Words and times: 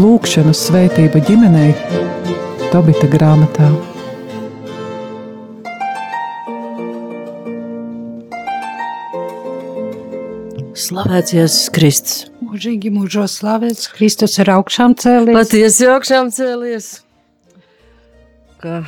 Lūkšanu 0.00 0.52
svētība 0.56 1.20
ģimenei 1.26 1.74
Tobita 2.70 3.08
grāmatā. 3.10 3.68
Slavēts 10.80 11.34
Jēzus 11.36 11.68
Kristus. 11.76 12.22
Mūžīgi 12.40 12.94
mūžos 12.94 13.36
slavēts, 13.42 13.90
Kristus 13.92 14.38
ir 14.40 14.54
augšām 14.54 14.96
cēlies. 15.02 15.36
Patiesi 15.36 15.90
augšām 15.92 16.32
cēlies. 16.32 16.88
Ka 18.64 18.80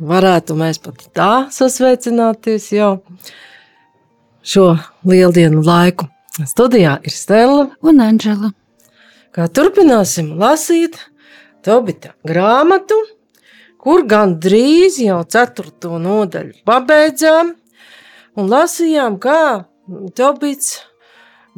varētu 0.00 0.56
mēs 0.58 0.80
pat 0.82 1.04
tā 1.16 1.32
sasveicināties 1.52 2.70
jau 2.72 2.90
šo 4.42 4.72
lieldienu 5.06 5.62
laiku. 5.64 6.08
Studijā 6.48 6.96
ir 7.04 7.12
Stela 7.12 7.68
un 7.84 8.00
Anģela. 8.00 8.52
Kā 9.30 9.46
turpināsim 9.46 10.32
lasīt 10.40 10.96
Tobita 11.60 12.14
grāmatu, 12.24 12.96
kur 13.80 14.06
gan 14.08 14.38
drīz 14.40 14.96
jau 15.04 15.20
ceturto 15.28 15.98
nodaļu 16.00 16.62
pabeidzām 16.64 17.52
un 18.40 18.48
lasījām, 18.48 19.18
kā 19.20 19.66
Tobits 20.16 20.78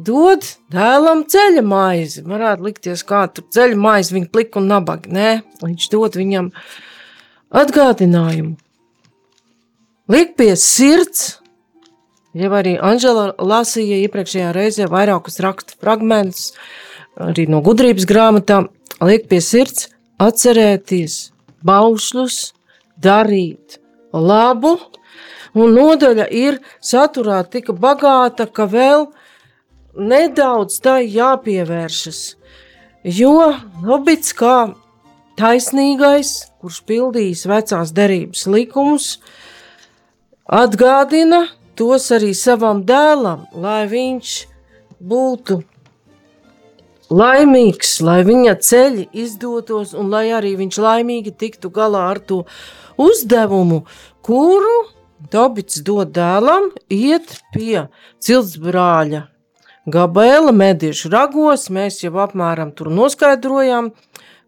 dod 0.01 0.45
dēlam 0.73 1.23
ceļa 1.29 1.63
maizi. 1.65 2.23
Varētu 2.25 2.67
likties, 2.67 3.03
kā 3.07 3.25
tur 3.31 3.45
ceļa 3.53 3.77
maizi 3.79 4.17
viņa 4.17 4.31
plika 4.33 4.59
un 4.59 4.69
nabaga. 4.71 5.11
Nē, 5.13 5.29
viņš 5.63 5.89
dod 5.93 6.17
viņam 6.19 6.49
atgādinājumu. 7.53 8.57
Liek 10.11 10.33
pie 10.35 10.51
sirds, 10.59 11.37
jau 12.35 12.49
arī 12.57 12.75
Anžela 12.81 13.29
lasīja 13.39 14.01
iepriekšējā 14.03 14.49
reizē 14.55 14.89
vairākus 14.91 15.39
rakstu 15.43 15.77
fragmentus, 15.79 16.51
arī 17.15 17.45
no 17.47 17.61
gudrības 17.63 18.07
grāmatām, 18.09 18.67
liek 19.05 19.29
pie 19.31 19.39
sirds 19.41 19.87
atcerēties 20.21 21.31
baušļus, 21.63 22.39
darīt 22.99 23.79
labu, 24.13 24.75
un 25.55 25.75
nodaļa 25.77 26.27
ir 26.35 26.59
saturā 26.83 27.41
tik 27.47 27.71
bagāta, 27.79 28.45
ka 28.45 28.67
vēl 28.69 29.07
nedaudz 29.95 30.79
tai 30.83 31.03
jāpievēršas, 31.07 32.21
jo 33.07 33.53
Hobits 33.85 34.33
kā 34.35 34.73
taisnīgais, 35.39 36.52
kurš 36.63 36.79
pildījis 36.87 37.43
vecās 37.51 37.91
derības 37.91 38.45
likumus, 38.47 39.07
atgādina 40.47 41.43
tos 41.75 42.07
arī 42.15 42.31
savam 42.37 42.85
dēlam, 42.87 43.43
lai 43.59 43.83
viņš 43.91 44.31
būtu 45.03 45.59
laimīgs, 47.11 47.97
lai 48.07 48.21
viņa 48.23 48.55
ceļi 48.63 49.09
izdotos 49.25 49.91
un 49.91 50.07
lai 50.13 50.29
arī 50.31 50.55
viņš 50.63 50.79
laimīgi 50.87 51.35
tiktu 51.43 51.73
galā 51.73 52.07
ar 52.13 52.23
to 52.23 52.45
uzdevumu, 52.95 53.83
kuru 54.23 54.77
Dobits 55.31 55.79
dod 55.87 56.11
dēlam, 56.11 56.71
iet 56.91 57.37
pie 57.53 57.85
ciltsbrāļa 58.23 59.21
Gabela 59.83 60.51
medīšu 60.55 61.11
ragos. 61.11 61.69
Mēs 61.71 62.01
jau 62.03 62.13
apmēram 62.23 62.71
tur 62.75 62.89
noskaidrojām, 62.91 63.91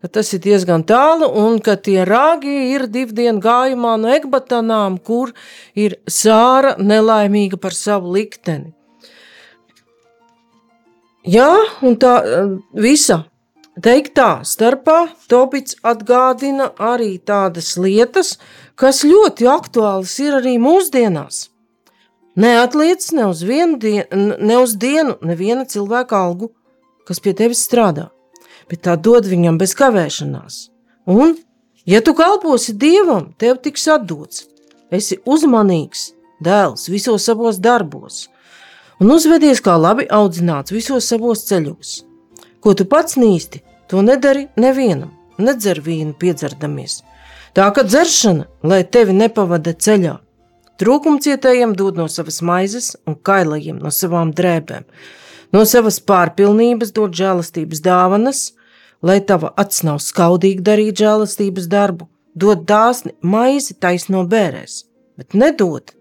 ka 0.05 0.11
tas 0.19 0.27
ir 0.35 0.41
diezgan 0.43 0.83
tālu 0.85 1.25
un 1.41 1.55
ka 1.65 1.73
tie 1.81 2.03
rāgi 2.05 2.53
ir 2.75 2.83
divu 2.93 3.15
dienu 3.17 3.41
gājumā 3.41 3.95
no 3.97 4.11
Ekbatanām, 4.13 4.99
kur 5.01 5.31
ir 5.73 5.95
sāra 6.05 6.75
nelaimīga 6.77 7.57
par 7.57 7.73
savu 7.73 8.13
likteni. 8.13 8.69
Jā, 11.25 11.49
un 11.81 11.97
tā 11.97 12.13
visa 12.77 13.23
teiktā 13.81 14.45
starpā 14.45 14.99
Tobits 15.25 15.79
atgādina 15.81 16.69
arī 16.77 17.15
tādas 17.17 17.73
lietas, 17.81 18.35
kas 18.77 19.01
ļoti 19.01 19.49
aktuālas 19.49 20.13
ir 20.21 20.37
arī 20.37 20.59
mūsdienās. 20.61 21.47
Neatliec 22.37 23.09
ne 23.17 23.31
uz 23.31 23.41
dienu, 23.41 24.05
ne 24.37 24.61
uz 24.61 24.77
dienu 24.77 25.17
neviena 25.25 25.65
cilvēka 25.65 26.21
algu, 26.27 26.53
kas 27.09 27.17
pie 27.17 27.33
tevis 27.33 27.65
strādā, 27.65 28.11
bet 28.69 28.85
tā 28.87 28.95
dod 28.97 29.27
viņam 29.29 29.57
bez 29.61 29.75
kavēšanās. 29.77 30.59
Un, 31.05 31.35
ja 31.85 32.01
tu 32.01 32.15
kalposi 32.17 32.73
Dievam, 32.73 33.33
tev 33.37 33.59
tiks 33.63 33.87
atdots. 33.91 34.45
Esi 34.93 35.19
uzmanīgs, 35.25 36.11
dēls 36.43 36.89
visos 36.93 37.25
savos 37.27 37.61
darbos– 37.61 38.23
un 38.99 39.11
uzvedies 39.15 39.61
kā 39.63 39.75
labi 39.79 40.07
audzināts 40.11 40.73
visos 40.75 41.07
savos 41.09 41.43
ceļos. 41.49 41.95
Ko 42.63 42.73
tu 42.73 42.87
pats 42.89 43.17
nīsti, 43.19 43.61
to 43.89 44.01
nedari 44.05 44.47
nevienam, 44.57 45.11
nedzer 45.37 45.81
vīnu 45.85 46.15
piedzerdamies. 46.19 47.01
Tā 47.55 47.67
kā 47.75 47.85
dzeršana, 47.87 48.47
lai 48.63 48.83
tevi 48.83 49.15
nepavada 49.15 49.75
ceļā, 49.85 50.15
trūkumcietējiem 50.81 51.75
dod 51.79 51.99
no 51.99 52.07
savas 52.11 52.41
maizes 52.43 52.95
un 53.07 53.15
kailajiem 53.15 53.77
no 53.79 53.91
savām 53.93 54.33
drēbēm. 54.35 54.87
No 55.53 55.63
savas 55.69 55.99
pārpilnības 55.99 56.93
dod 56.95 57.13
žēlastības 57.17 57.83
dāvanas, 57.85 58.41
lai 59.05 59.19
tava 59.21 59.53
acs 59.61 59.83
nav 59.85 60.01
skaudīgi 60.03 60.65
darīt 60.65 61.01
žēlastības 61.03 61.69
darbu, 61.71 62.09
dod 62.35 62.65
dāsni 62.69 63.13
maizi 63.21 63.77
taisno 63.77 64.25
bērēs, 64.29 64.83
bet 65.17 65.37
nedod 65.37 65.93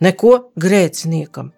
neko 0.00 0.36
grēciniekam 0.56 1.52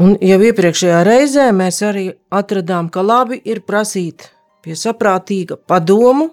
Un 0.00 0.14
jau 0.24 0.38
iepriekšējā 0.40 1.00
reizē 1.04 1.50
mēs 1.52 1.82
arī 1.84 2.06
atradām, 2.32 2.86
ka 2.88 3.02
labi 3.04 3.36
ir 3.44 3.58
prasīt 3.68 4.30
pie 4.64 4.72
saprātīga 4.72 5.58
padomu 5.68 6.30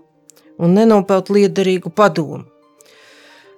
un 0.63 0.77
nenopelt 0.77 1.27
liederīgu 1.35 1.91
padomu. 1.91 2.45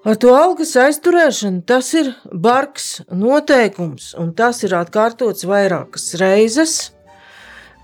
Ar 0.09 0.18
to 0.18 0.31
algas 0.34 0.72
aizturēšanu 0.80 1.59
tas 1.70 1.92
ir 1.94 2.08
bargs 2.34 2.86
noteikums, 3.14 4.16
un 4.18 4.31
tas 4.34 4.64
ir 4.66 4.74
atkārtots 4.74 5.46
vairākas 5.46 6.16
reizes 6.18 6.74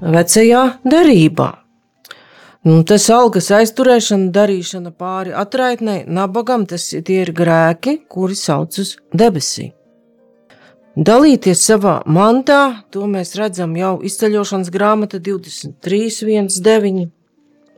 vecajā 0.02 0.64
derībā. 0.82 1.52
Nu, 2.66 2.80
tas 2.82 3.06
algas 3.14 3.52
aizturēšana, 3.54 4.32
darīšana 4.34 4.96
pāri 4.98 5.36
atraitnei, 5.38 6.00
nabagam, 6.10 6.66
tas 6.66 6.88
ir 6.98 7.30
grēki, 7.38 8.00
kuri 8.10 8.34
sauc 8.40 8.80
uz 8.82 8.96
debesīm. 9.14 9.76
Dalīties 10.98 11.62
savā 11.62 12.00
mantā, 12.10 12.88
to 12.90 13.06
mēs 13.06 13.36
redzam 13.38 13.78
jau 13.78 14.00
izceļošanas 14.02 14.74
grāmata 14.74 15.22
23.19. 15.22 17.12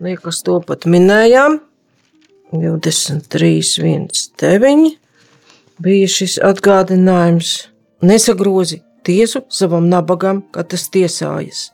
Liekas, 0.08 0.40
to 0.46 0.62
pat 0.64 0.88
minējām. 0.88 1.67
23.19. 2.52 4.96
bija 5.84 6.08
šis 6.08 6.40
atgādinājums. 6.44 7.68
Nesagrozi 8.02 8.82
tiesu 9.04 9.42
savam 9.50 9.90
nabagam, 9.90 10.44
kad 10.52 10.68
tas 10.72 10.90
tiesājas. 10.94 11.72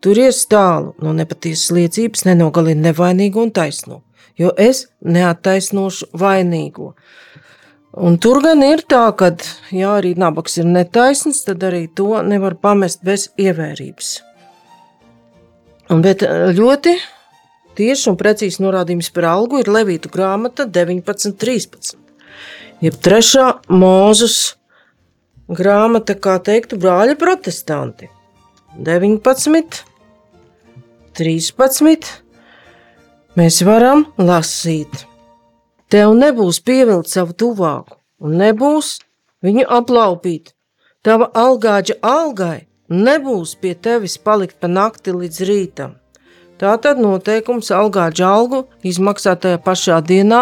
Turies 0.00 0.46
tālu 0.46 0.94
no 1.02 1.12
nepatiesas 1.16 1.70
liecības, 1.74 2.24
nenogalini 2.28 2.82
nevainīgo 2.86 3.42
un 3.42 3.50
taisno, 3.50 4.02
jo 4.38 4.52
es 4.54 4.86
neattaisnošu 5.02 6.06
vainīgo. 6.14 6.94
Un 7.98 8.18
tur 8.22 8.38
gan 8.44 8.62
ir 8.62 8.84
tā, 8.86 9.10
ka, 9.18 9.32
ja 9.74 9.96
arī 9.98 10.14
nabaks 10.14 10.58
ir 10.60 10.66
netaisns, 10.70 11.42
tad 11.46 11.62
arī 11.66 11.88
to 11.90 12.22
nevar 12.22 12.54
pamest 12.62 13.02
bez 13.02 13.26
ievērības. 13.40 14.22
Un, 15.88 16.02
bet 16.04 16.22
eh, 16.22 16.52
ļoti 16.54 16.94
tieši 17.78 18.10
un 18.10 18.18
precīzi 18.18 18.62
norādījums 18.64 19.10
par 19.14 19.28
algu 19.30 19.62
ir 19.62 19.70
Levītu 19.70 20.10
grāmata 20.12 20.66
19.13. 20.66 21.94
Jeb 22.84 22.98
trešā 23.02 23.46
mūzus 23.70 24.38
grāmata, 25.48 26.14
kā 26.14 26.36
teiktu, 26.44 26.78
brāļa 26.78 27.16
protestanti. 27.18 28.10
19, 28.78 29.82
13. 31.18 32.10
Mēs 33.38 33.60
varam 33.66 34.04
lasīt. 34.18 35.04
Tev 35.88 36.12
nebūs 36.18 36.60
pievilkt 36.60 37.08
savu 37.10 37.32
tuvāku, 37.32 37.96
un 38.20 38.36
nebūs 38.38 38.98
viņu 39.44 39.64
aplaupīt. 39.78 40.52
Tava 41.06 41.30
algāģa 41.32 41.96
algai 42.04 42.66
nebūs 42.88 43.54
pie 43.60 43.74
tevis 43.74 44.18
palikt 44.20 44.58
pa 44.60 44.68
nakti 44.68 45.14
līdz 45.14 45.40
rītam. 45.48 45.96
Tā 46.58 46.72
tad 46.82 46.98
noteikums 46.98 47.68
algāģa 47.70 48.26
algu 48.26 48.64
izmaksā 48.82 49.36
tajā 49.38 49.60
pašā 49.62 50.00
dienā, 50.02 50.40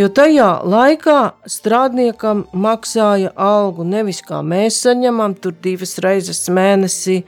jo 0.00 0.06
tajā 0.08 0.46
laikā 0.64 1.16
strādniekam 1.44 2.46
maksāja 2.56 3.34
algu 3.36 3.84
nevis 3.84 4.22
kā 4.24 4.38
mēs 4.40 4.78
saņemam, 4.86 5.34
tur 5.36 5.52
divas 5.52 5.98
reizes 6.00 6.46
mēnesī, 6.48 7.18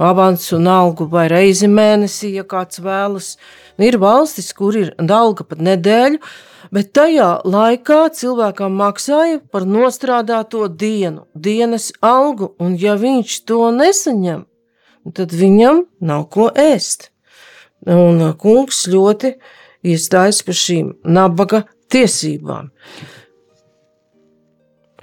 avans 0.00 0.46
un 0.56 0.70
algu 0.72 1.04
vai 1.12 1.26
reizi 1.28 1.68
mēnesī, 1.68 2.30
ja 2.38 2.44
kāds 2.48 2.80
vēlas. 2.80 3.34
Ir 3.76 3.98
valstis, 4.00 4.54
kur 4.56 4.78
ir 4.80 4.94
alga 4.96 5.44
pat 5.44 5.60
nedēļu, 5.60 6.22
bet 6.72 6.94
tajā 6.96 7.28
laikā 7.44 7.98
cilvēkam 8.16 8.72
maksāja 8.80 9.42
par 9.52 9.66
nostrādāto 9.68 10.64
dienu, 10.72 11.26
dienas 11.34 11.90
algu, 12.00 12.54
un 12.56 12.72
ja 12.80 12.96
viņš 12.96 13.36
to 13.44 13.60
nesaņem, 13.82 14.46
tad 15.12 15.36
viņam 15.36 15.84
nav 16.00 16.24
ko 16.32 16.48
ēst. 16.56 17.10
Un 17.86 18.22
kungs 18.40 18.86
ļoti 18.90 19.34
iestājas 19.86 20.40
par 20.46 20.58
šīm 20.58 20.94
nabaga 21.04 21.62
tiesībām. 21.92 22.72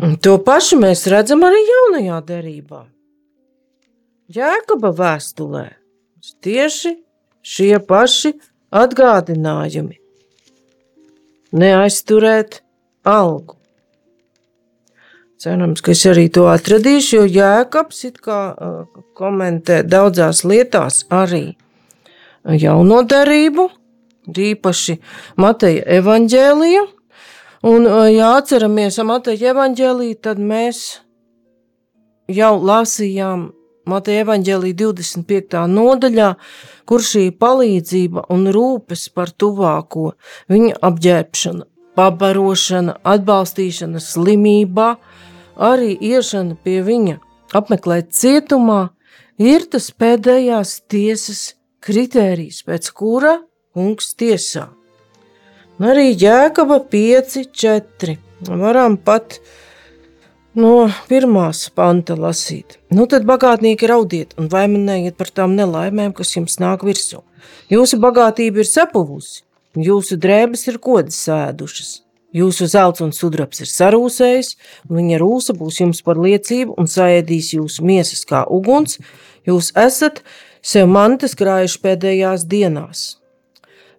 Un 0.04 0.18
to 0.20 0.36
pašu 0.44 0.80
mēs 0.82 1.06
redzam 1.12 1.46
arī 1.48 1.62
jaunajā 1.70 2.20
derībā. 2.28 2.82
Jēkaba 4.34 4.90
vēstulē 4.98 5.68
tieši 6.44 6.96
šie 7.44 7.76
paši 7.88 8.34
atgādinājumi 8.74 10.00
neaizturēt 11.54 12.62
algu. 13.08 13.60
Cerams, 15.44 15.84
ka 15.84 15.92
es 15.92 16.06
arī 16.08 16.30
to 16.32 16.48
atradīšu, 16.48 17.18
jo 17.18 17.24
Jēkabs 17.28 18.06
it 18.08 18.22
kā 18.24 18.40
uh, 18.56 19.02
komentē 19.18 19.82
daudzās 19.84 20.46
lietās 20.48 21.04
arī 21.12 21.50
jauno 22.44 23.02
darību, 23.08 23.70
īpaši 24.28 24.98
Mateja 25.38 25.84
evaņģēlija. 26.00 26.84
Un, 27.64 27.88
ja 28.12 28.34
atceramies 28.38 29.00
Mateja 29.08 29.54
evaņģēliju, 29.54 30.20
tad 30.20 30.40
mēs 30.40 30.84
jau 32.28 32.56
lasījām 32.60 33.52
Mateja 33.88 34.24
evaņģēlija 34.24 34.78
25. 34.80 35.62
nodaļā, 35.68 36.30
kur 36.88 37.04
šī 37.04 37.30
palīdzība 37.36 38.26
un 38.32 38.48
rūpes 38.56 39.10
par 39.16 39.32
tuvāko, 39.32 40.14
viņa 40.52 40.78
apģērbšana, 40.88 41.68
pabarošana, 42.00 42.96
atbalstīšana 43.04 44.00
slimībā, 44.04 44.94
arī 45.60 45.98
iešana 46.00 46.56
pie 46.64 46.80
viņa, 46.84 47.18
apmeklēt 47.60 48.16
cietumā, 48.16 48.94
ir 49.40 49.68
tas 49.68 49.92
pēdējās 49.92 50.80
tiesas 50.88 51.44
kritērijs, 51.84 52.64
pēc 52.68 52.90
kura 52.96 53.38
kungs 53.76 54.14
tiesā. 54.20 54.70
Un 55.80 55.90
arī 55.90 56.12
Jēkaba 56.14 56.80
5, 56.92 57.40
4. 57.50 58.18
Varam 58.62 58.96
pat 59.02 59.40
no 60.56 60.90
pirmās 61.10 61.66
panta 61.74 62.16
lasīt. 62.20 62.78
Nu 62.94 63.08
tad 63.10 63.26
bagātnieki 63.28 63.90
raudiet 63.90 64.36
un 64.38 64.52
vaimanējiet 64.54 65.18
par 65.18 65.32
tām 65.34 65.58
nelaimēm, 65.58 66.14
kas 66.16 66.36
jums 66.36 66.60
nāk 66.62 66.86
virsū. 66.86 67.24
Jūsu 67.74 68.00
bagātība 68.04 68.62
ir 68.62 68.70
sapuvusi, 68.70 69.42
jūsu 69.76 70.20
drēbes 70.22 70.68
ir 70.70 70.80
kodas 70.84 71.18
sēdušas. 71.26 72.00
Jūsu 72.34 72.66
zelts 72.66 73.02
un 73.06 73.12
sudrabs 73.14 73.62
ir 73.62 73.70
sarūsējis, 73.70 74.56
un 74.90 74.98
viņa 74.98 75.20
rūsa 75.22 75.54
būs 75.58 75.84
jums 75.84 76.00
par 76.06 76.18
liecību 76.18 76.74
un 76.82 76.90
saēdīs 76.90 77.52
jūsu 77.54 77.86
miesas 77.86 78.26
kā 78.30 78.42
uguns. 78.50 78.98
Jūs 79.46 79.70
esat 79.78 80.24
sev 80.64 80.90
mantas 80.90 81.36
krājuši 81.38 81.82
pēdējās 81.84 82.48
dienās. 82.50 83.04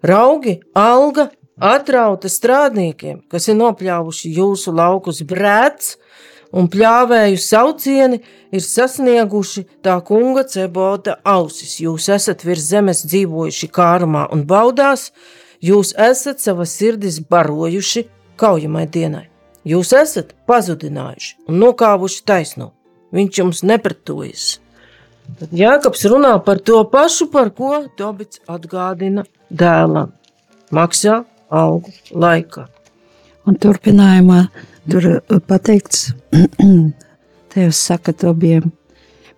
Raugi, 0.05 0.58
alga, 0.76 1.31
atrauta 1.61 2.28
strādniekiem, 2.28 3.22
kas 3.31 3.49
ir 3.49 3.58
nopļāvuši 3.61 4.32
jūsu 4.38 4.75
laukus 4.75 5.22
brēts, 5.28 5.94
un 6.55 6.69
pļāvēju 6.70 7.38
saucieni 7.40 8.20
ir 8.55 8.64
sasnieguši 8.64 9.64
tā 9.84 9.96
kunga 10.06 10.44
cebota 10.49 11.19
ausis. 11.25 11.78
Jūs 11.82 12.08
esat 12.14 12.44
virs 12.46 12.69
zemes 12.70 13.05
dzīvojuši 13.06 13.70
kārumā 13.75 14.26
un 14.34 14.44
baudās, 14.49 15.10
jūs 15.60 15.94
esat 15.99 16.43
savas 16.43 16.75
sirdis 16.78 17.20
barojuši 17.20 18.06
kaujamai 18.40 18.87
dienai. 18.87 19.28
Jūs 19.64 19.94
esat 19.96 20.34
pazudinājuši 20.44 21.49
un 21.49 21.62
nokāvuši 21.62 22.25
taisno. 22.28 22.75
Viņš 23.14 23.38
jums 23.40 23.62
nepretojas. 23.64 24.58
Tad 25.38 25.54
Jākaps 25.56 26.04
runā 26.12 26.34
par 26.44 26.60
to 26.60 26.82
pašu, 26.90 27.30
par 27.32 27.50
ko 27.56 27.84
Tobits 27.98 28.42
atgādina 28.50 29.24
dēlam. 29.50 30.12
Maksā 30.74 31.22
algu 31.50 31.92
laikā. 32.12 32.68
Un 33.44 33.58
turpinājumā 33.60 34.46
Tur 34.90 35.04
uh, 35.08 35.40
pateikts, 35.40 36.12
Tevs 37.54 37.78
saka 37.86 38.12
tobiem, 38.12 38.66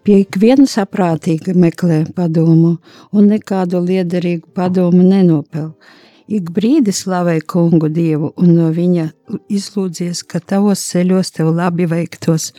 pie 0.02 0.16
ikviena 0.24 0.66
saprātīga 0.66 1.54
meklē 1.54 2.00
padomu 2.16 2.72
un 3.14 3.28
nekādu 3.30 3.78
liederīgu 3.84 4.50
padomu 4.56 5.04
nenopel. 5.06 5.70
Ik 6.26 6.50
brīdi 6.50 6.90
slavē 6.90 7.36
kungu 7.46 7.86
dievu 7.94 8.32
un 8.42 8.56
no 8.56 8.72
viņa 8.74 9.06
izlūdzies, 9.46 10.24
ka 10.26 10.42
tavos 10.42 10.82
ceļos 10.90 11.30
tev 11.36 11.52
labi 11.54 11.86
veiktos 11.86 12.50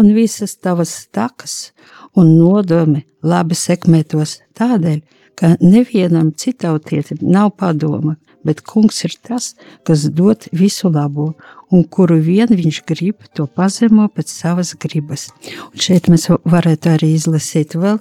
un 0.00 0.14
visas 0.16 0.56
tavas 0.56 0.94
takas 1.12 1.74
un 2.18 2.34
nodomi 2.38 3.04
labi 3.22 3.56
sekmētos 3.58 4.38
tādēļ, 4.58 5.00
ka 5.38 5.54
nevienam 5.60 6.32
citautietim 6.36 7.22
nav 7.22 7.54
padoma, 7.60 8.16
bet 8.44 8.60
kungs 8.64 9.02
ir 9.06 9.14
tas, 9.24 9.54
kas 9.88 10.06
dod 10.16 10.46
visu 10.52 10.90
labo, 10.92 11.32
un 11.72 11.84
kuru 11.84 12.18
vien 12.20 12.50
viņš 12.50 12.82
grib, 12.88 13.24
to 13.36 13.46
pazemo 13.46 14.08
pēc 14.12 14.32
savas 14.32 14.74
gribas. 14.80 15.28
Un 15.70 15.80
šeit 15.80 16.10
mēs 16.12 16.28
varētu 16.28 16.94
arī 16.94 17.14
izlasīt 17.16 17.76
vēl 17.76 18.00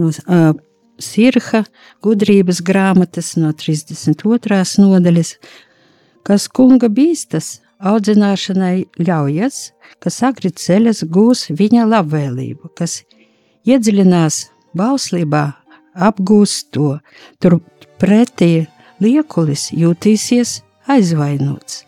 no 0.00 0.10
uh, 0.10 0.54
Sirha 1.02 1.64
gudrības 2.04 2.60
grāmatas 2.62 3.32
no 3.40 3.50
32. 3.50 4.60
nodaļas, 4.78 5.32
kas 6.22 6.46
kunga 6.46 6.86
bīstas 6.86 7.58
audzināšanai 7.82 8.86
ļaujas, 9.02 9.72
kas 9.98 10.20
agri 10.22 10.52
ceļas 10.54 11.02
gūs 11.10 11.48
viņa 11.50 11.88
labvēlību, 11.90 12.70
kas 12.78 13.02
iedziļinās 13.68 14.44
bauslībā, 14.76 15.44
apgūst 15.94 16.70
to, 16.74 16.98
tur 17.40 17.60
pretī 18.00 18.66
liekulis 19.00 19.70
jūtīsies 19.72 20.60
aizvainots. 20.90 21.84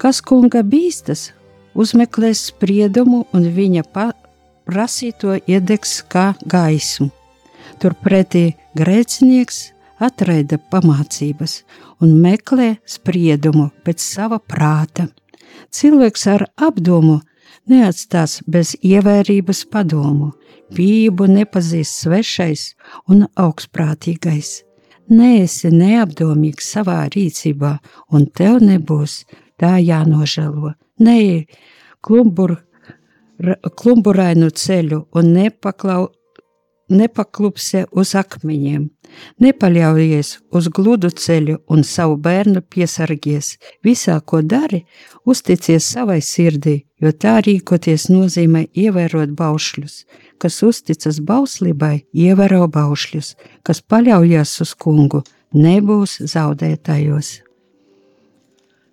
Kas 0.00 0.20
kunga 0.20 0.62
bīstas, 0.66 1.32
uzmeklēs 1.74 2.48
spriedumu 2.50 3.24
un 3.34 3.46
viņa 3.56 3.84
prasīto 3.94 5.38
iedegs 5.48 6.00
kā 6.08 6.32
gaismu. 6.44 7.10
Turpretī 7.80 8.54
grēcinieks 8.78 9.60
atraida 10.04 10.58
pamācības 10.70 11.62
un 12.02 12.16
meklē 12.22 12.74
spriedumu 12.86 13.70
pēc 13.84 14.02
sava 14.02 14.38
prāta. 14.38 15.08
Cilvēks 15.74 16.26
ar 16.30 16.46
apdomu 16.56 17.20
neatstās 17.70 18.40
bez 18.46 18.74
ievērības 18.82 19.64
padomu, 19.72 20.32
pību 20.74 21.28
nepazīst 21.30 22.04
svešais 22.04 22.70
un 23.08 23.26
augstprātīgais 23.36 24.62
neesi 25.10 25.70
neapdomīgs 25.72 26.70
savā 26.74 27.04
rīcībā, 27.12 27.76
un 28.12 28.26
tev 28.26 28.60
nebūs 28.64 29.24
tā 29.60 29.76
jānožēlo. 29.82 30.74
Neej 31.04 31.46
klumbur, 32.04 32.56
klumburainu 33.80 34.50
ceļu 34.50 35.04
un 35.14 35.32
nepaklau, 35.34 36.08
nepaklupse 36.88 37.84
uz 37.92 38.14
akmeņiem. 38.18 38.88
Nepaļaujies 39.40 40.30
uz 40.54 40.68
gludu 40.74 41.10
ceļu 41.10 41.60
un 41.70 41.84
savu 41.86 42.16
bērnu 42.20 42.62
piesargies. 42.70 43.54
Visā, 43.84 44.18
ko 44.20 44.42
dari, 44.42 44.84
uzticies 45.24 45.86
savai 45.94 46.20
sirdī, 46.24 46.80
jo 47.00 47.12
tā 47.12 47.38
rīkoties 47.46 48.08
nozīmē 48.10 48.66
ievērot 48.74 49.34
baušļus. 49.38 49.98
Kas 50.42 50.60
uzticas 50.66 51.20
bauslībai, 51.24 52.06
ievēro 52.12 52.66
baušļus, 52.68 53.34
kas 53.62 53.80
paļaujas 53.80 54.58
uz 54.64 54.74
kungu, 54.74 55.22
nebūs 55.54 56.18
zaudētājos. 56.34 57.38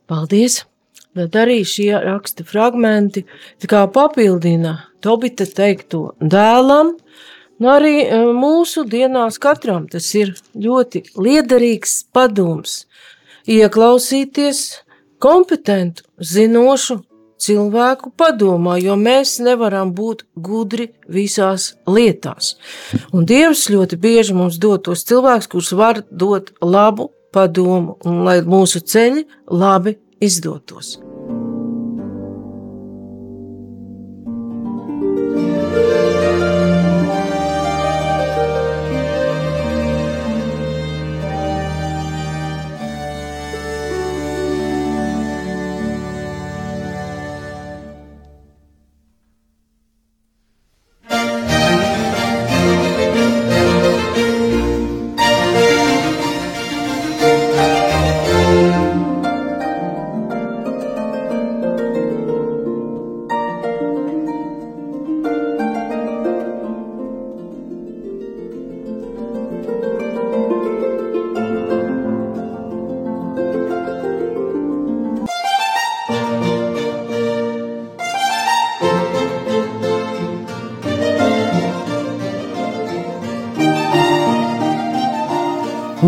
Paldies! 0.08 0.66
Bet 1.12 1.36
arī 1.36 1.58
šie 1.68 1.92
raksta 2.00 2.46
fragmenti 2.48 3.26
papildina 3.68 4.78
Tobita 5.04 5.44
teikto 5.44 6.14
dēlam, 6.22 6.94
Nu, 7.62 7.70
arī 7.70 7.98
e, 8.02 8.20
mūsu 8.34 8.88
dienās 8.90 9.38
katram 9.42 9.86
tas 9.92 10.08
ir 10.18 10.34
ļoti 10.58 11.04
liederīgs 11.14 12.08
padoms. 12.14 12.88
Ieklausīties 13.46 14.62
kompetentu, 15.22 16.08
zinošu 16.18 17.02
cilvēku 17.42 18.12
padomā, 18.18 18.80
jo 18.82 18.98
mēs 18.98 19.36
nevaram 19.46 19.94
būt 19.98 20.26
gudri 20.34 20.92
visās 21.10 21.76
lietās. 21.86 22.56
Un 23.14 23.30
Dievs 23.30 23.68
ļoti 23.74 24.02
bieži 24.02 24.38
mums 24.38 24.58
dod 24.62 24.88
tos 24.90 25.06
cilvēkus, 25.10 25.52
kurus 25.54 25.72
var 25.78 26.02
dot 26.10 26.54
labu 26.62 27.12
padomu, 27.34 27.98
un 28.06 28.24
lai 28.26 28.42
mūsu 28.42 28.82
ceļi 28.82 29.26
labi 29.54 29.98
izdotos. 30.22 30.98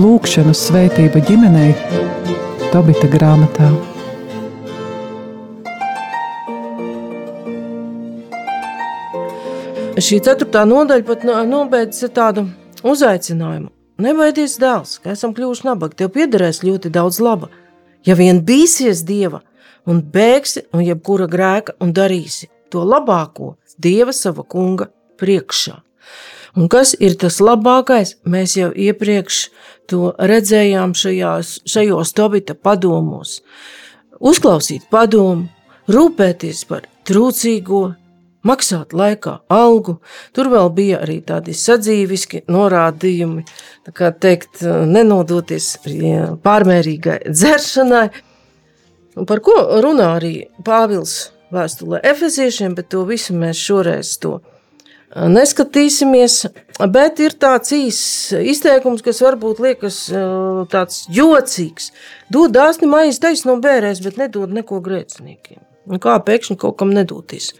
Lūkšanu 0.03 0.51
svētība 0.51 1.21
ģimenei 1.23 1.69
Tobita 2.73 3.07
grāmatā. 3.07 3.69
Šī 10.03 10.19
ceturtā 10.25 10.65
nodaļa 10.67 11.07
pat 11.07 11.23
nobeidz 11.47 12.01
tādu 12.11 12.43
uzaicinājumu. 12.83 13.69
Nebaidies, 14.03 14.57
dēls, 14.59 14.97
ka 14.99 15.13
esam 15.13 15.31
kļuvuši 15.37 15.67
nabagi. 15.69 16.01
Tev 16.01 16.11
piederēs 16.17 16.59
ļoti 16.67 16.91
daudz 16.91 17.21
laba. 17.23 17.47
Ja 18.03 18.17
vien 18.19 18.43
bīsies 18.43 19.05
dieva 19.07 19.39
un 19.87 20.03
bēgsi 20.03 20.65
no 20.73 20.83
jebkura 20.83 21.29
grēka 21.31 21.77
un 21.79 21.95
darīsi 21.95 22.51
to 22.73 22.83
labāko 22.83 23.53
dieva 23.79 24.11
sava 24.11 24.43
kunga 24.43 24.91
priekšā. 25.21 25.79
Un 26.53 26.69
kas 26.69 26.93
ir 27.01 27.15
tas 27.17 27.39
labākais? 27.41 28.17
Mēs 28.29 28.53
jau 28.59 28.69
iepriekš 28.69 29.47
to 29.89 30.11
redzējām 30.21 30.93
šajās, 30.93 31.63
šajos 31.65 32.13
Tobita 32.13 32.53
padomos. 32.53 33.39
Uzklausīt 34.21 34.85
padomu, 34.93 35.47
rūpēties 35.89 36.61
par 36.69 36.85
trūcīgo, 37.09 37.81
maksāt 38.45 38.93
laikā 38.93 39.39
algu. 39.51 39.97
Tur 40.35 40.51
vēl 40.53 40.69
bija 40.77 41.01
arī 41.01 41.17
tādi 41.25 41.55
sadzīviski 41.57 42.43
norādījumi, 42.51 43.47
tā 43.87 43.95
kā 43.97 44.13
teikt, 44.13 44.61
nenodoties 44.63 45.73
pārmērīgai 46.45 47.19
dzeršanai. 47.31 48.07
Un 49.17 49.29
par 49.29 49.41
ko 49.45 49.57
runā 49.81 50.15
arī 50.19 50.35
Pāvils 50.65 51.31
vēstulē 51.53 52.05
Efeziešiem, 52.13 52.77
bet 52.77 52.93
to 52.93 53.03
visu 53.09 53.33
mēs 53.37 53.57
šoreiz 53.57 54.17
to 54.21 54.39
neskatīsimies. 55.15 56.39
Bet 56.89 57.19
ir 57.21 57.35
tāds 57.37 57.73
īsts 57.75 58.33
izteikums, 58.53 59.03
kas 59.05 59.21
varbūt 59.23 59.61
liekas 59.63 59.99
tāds 60.73 61.03
jocīgs. 61.13 61.91
Dod 62.33 62.55
dāsni 62.55 62.89
maizi 62.89 63.21
taisno 63.21 63.59
bērēs, 63.61 64.01
bet 64.05 64.17
nedod 64.21 64.53
neko 64.53 64.81
grēciniekiem. 64.83 65.61
Un 65.83 65.99
kā 65.99 66.15
pēkšņi 66.23 66.55
kaut 66.61 66.77
kam 66.79 66.93
nedoties. 66.95 67.51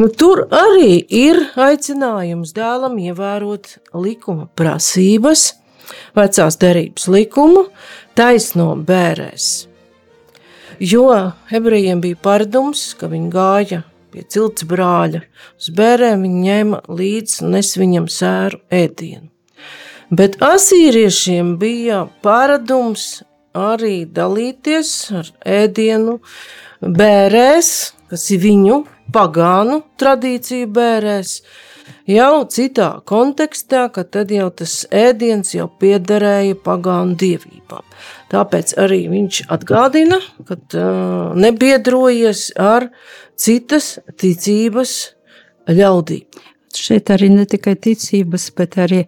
Nu, 0.00 0.08
tur 0.08 0.46
arī 0.48 0.96
ir 1.04 1.42
aicinājums 1.60 2.54
dēlam 2.56 2.96
ievērot 3.02 3.74
likuma 4.00 4.48
prasības, 4.56 5.50
vecās 6.16 6.56
derības 6.60 7.04
likumu, 7.12 7.66
taisno 8.16 8.72
bērēs. 8.88 9.50
Jo 10.80 11.10
ebrejiem 11.52 12.00
bija 12.00 12.16
paradums, 12.16 12.94
ka 12.96 13.10
viņi 13.12 13.28
gāja 13.34 13.82
pie 14.12 14.24
cilts 14.28 14.66
brāļa. 14.68 15.22
Uz 15.60 15.70
bērēm 15.76 16.24
viņi 16.26 16.44
ņēma 16.46 16.82
līdzi 16.88 17.50
nes 17.50 17.74
viņam 17.80 18.08
sēru 18.10 18.60
ēdienu. 18.74 19.28
Bet 20.10 20.40
asīriešiem 20.42 21.54
bija 21.60 22.04
paradums 22.24 23.20
arī 23.54 24.04
dalīties 24.10 24.90
ar 25.14 25.30
ēdienu, 25.46 26.18
bērēs, 26.82 27.70
kas 28.10 28.26
ir 28.34 28.42
viņu 28.42 28.80
pagānu 29.14 29.80
tradīciju 30.00 30.70
bērēs, 30.74 31.34
jau 32.10 32.44
citā 32.50 32.90
kontekstā, 33.06 33.88
ka 33.94 34.02
tad 34.02 34.34
jau 34.34 34.48
tas 34.50 34.80
ēdiens 34.90 35.54
jau 35.54 35.68
piederēja 35.80 36.58
pagānu 36.64 37.14
dievībām. 37.18 37.86
Tāpēc 38.30 38.76
arī 38.78 39.00
viņš 39.10 39.40
atgādina, 39.50 40.20
ka 40.46 40.56
uh, 40.56 41.32
nebiedrojies 41.34 42.50
ar 42.60 42.90
citas 43.40 43.96
ticības 44.20 44.94
ļaudīm. 45.70 46.46
Šeit 46.70 47.10
arī 47.10 47.32
ne 47.34 47.48
tikai 47.50 47.74
ticības, 47.74 48.52
bet 48.54 48.78
arī 48.78 49.02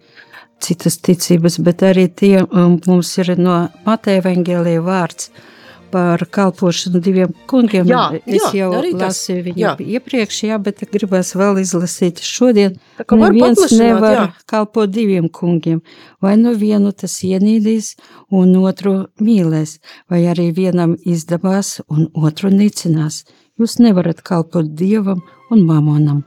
citas 0.63 0.99
ticības, 0.99 1.61
bet 1.63 1.85
arī 1.87 2.09
tie 2.11 2.43
um, 2.43 2.75
mums 2.87 3.13
ir 3.23 3.35
no 3.39 3.57
Mateja 3.87 4.23
evaņģēlija 4.23 4.85
vārds– 4.85 5.31
par 5.93 6.23
kalpošanu 6.33 7.01
diviem 7.03 7.33
kungiem. 7.49 7.85
Jā, 7.85 8.07
es 8.25 8.41
jā, 8.41 8.63
jau 8.63 8.81
lasīju 8.81 9.45
viņu 9.47 9.61
jā. 9.61 9.73
iepriekš, 9.97 10.39
jā, 10.47 10.57
bet 10.65 10.81
gribēs 10.93 11.35
vēl 11.37 11.61
izlasīt 11.61 12.23
šodien. 12.25 12.79
Neviens 13.11 13.61
nevar 13.77 14.17
jā. 14.17 14.25
kalpot 14.49 14.89
diviem 14.89 15.29
kungiem. 15.29 15.83
Vai 16.23 16.33
nu 16.41 16.55
vienu 16.57 16.95
tas 16.97 17.19
ienīdīs 17.27 17.93
un 18.33 18.55
otru 18.63 18.95
mīlēs, 19.21 19.77
vai 20.09 20.25
arī 20.33 20.49
vienam 20.57 20.97
izdevās 21.05 21.77
un 21.87 22.09
otru 22.17 22.49
nicinās. 22.53 23.23
Jūs 23.61 23.77
nevarat 23.83 24.25
kalpot 24.25 24.73
dievam 24.73 25.21
un 25.53 25.67
mamonam. 25.69 26.23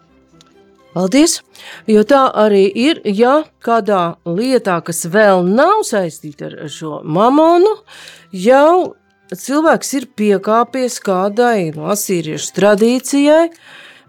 Paldies! 0.94 1.40
Jo 1.90 2.06
tā 2.08 2.22
arī 2.40 2.62
ir, 2.70 3.02
ja 3.04 3.42
kādā 3.60 4.16
lietā, 4.24 4.78
kas 4.86 5.02
vēl 5.12 5.42
nav 5.44 5.82
saistīta 5.84 6.46
ar 6.48 6.70
šo 6.72 7.02
mamonu, 7.04 7.74
jau 8.32 8.94
cilvēks 9.34 9.94
ir 9.98 10.06
piekāpies 10.18 11.00
kādai 11.04 11.72
no 11.74 11.88
asīriešu 11.94 12.52
tradīcijai 12.56 13.48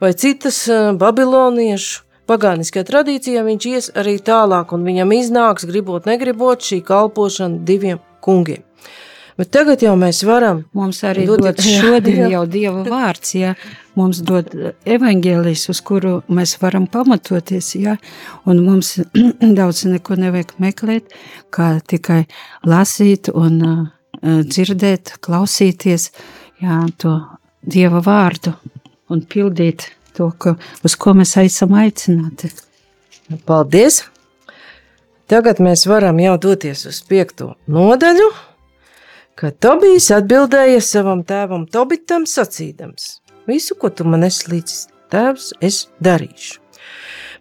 vai 0.01 0.11
citas 0.13 0.59
eh, 0.69 0.91
babiloniešu 0.97 2.03
pagāniskajā 2.27 2.85
tradīcijā, 2.89 3.41
viņš 3.45 3.67
ies 3.71 3.89
arī 3.97 4.17
tālāk 4.19 4.73
un 4.75 4.83
viņam 4.87 5.13
iznāks, 5.15 5.67
gribot, 5.69 6.07
negribot, 6.09 6.61
šī 6.61 6.81
kalpošana 6.85 7.63
diviem 7.65 8.01
kungiem. 8.21 8.65
Bet 9.37 9.51
tagad 9.53 9.83
jau 9.85 9.93
mēs 9.99 10.23
varam. 10.25 10.63
Mums 10.73 11.03
arī 11.05 11.27
dod, 11.29 11.43
dod 11.45 11.61
šodien 11.61 12.23
jā, 12.23 12.29
jau 12.33 12.45
Dieva 12.49 12.81
vārds, 12.89 13.35
ja 13.37 13.53
mums 13.97 14.19
dod 14.25 14.49
evaņģēlijs, 14.85 15.67
uz 15.71 15.81
kuru 15.85 16.19
mēs 16.27 16.57
varam 16.61 16.87
pamatoties, 16.89 17.75
ja, 17.77 17.97
un 18.49 18.63
mums 18.65 18.95
daudz 19.59 19.85
neko 19.89 20.17
nevajag 20.19 20.57
meklēt, 20.61 21.13
kā 21.53 21.77
tikai 21.85 22.25
lasīt 22.65 23.29
un 23.33 23.61
uh, 23.61 23.85
dzirdēt, 24.27 25.17
klausīties 25.23 26.11
jā, 26.61 26.81
to 26.99 27.19
Dieva 27.67 28.01
vārdu 28.03 28.53
un 29.11 29.23
pildīt 29.27 29.89
to, 30.17 30.29
ka, 30.39 30.55
uz 30.85 30.95
ko 30.99 31.13
mēs 31.17 31.35
esam 31.41 31.75
aicināti. 31.77 32.51
Paldies! 33.47 34.05
Tagad 35.27 35.59
mēs 35.59 35.83
varam 35.89 36.19
jau 36.23 36.37
doties 36.39 36.85
uz 36.87 37.01
piekto 37.03 37.49
nodaļu, 37.67 38.29
kad 39.35 39.57
Tobijs 39.59 40.07
atbildēja 40.15 40.79
savam 40.83 41.25
tēvam 41.27 41.65
Tobitam 41.67 42.23
sacīdams: 42.29 43.17
Visu, 43.49 43.75
ko 43.75 43.91
tu 43.91 44.07
man 44.07 44.23
esi 44.23 44.47
līdz 44.53 44.77
tēvs, 45.11 45.51
es 45.59 45.81
darīšu. 45.99 46.61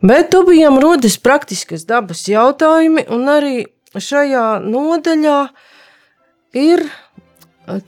Bet 0.02 0.32
Tobijam 0.34 0.80
rodas 0.82 1.14
praktiskas 1.22 1.86
dabas 1.86 2.26
jautājumi, 2.28 3.06
un 3.14 3.30
arī 3.30 3.54
šajā 3.94 4.48
nodaļā 4.66 5.38
uh, 5.46 5.65
ir 6.56 6.84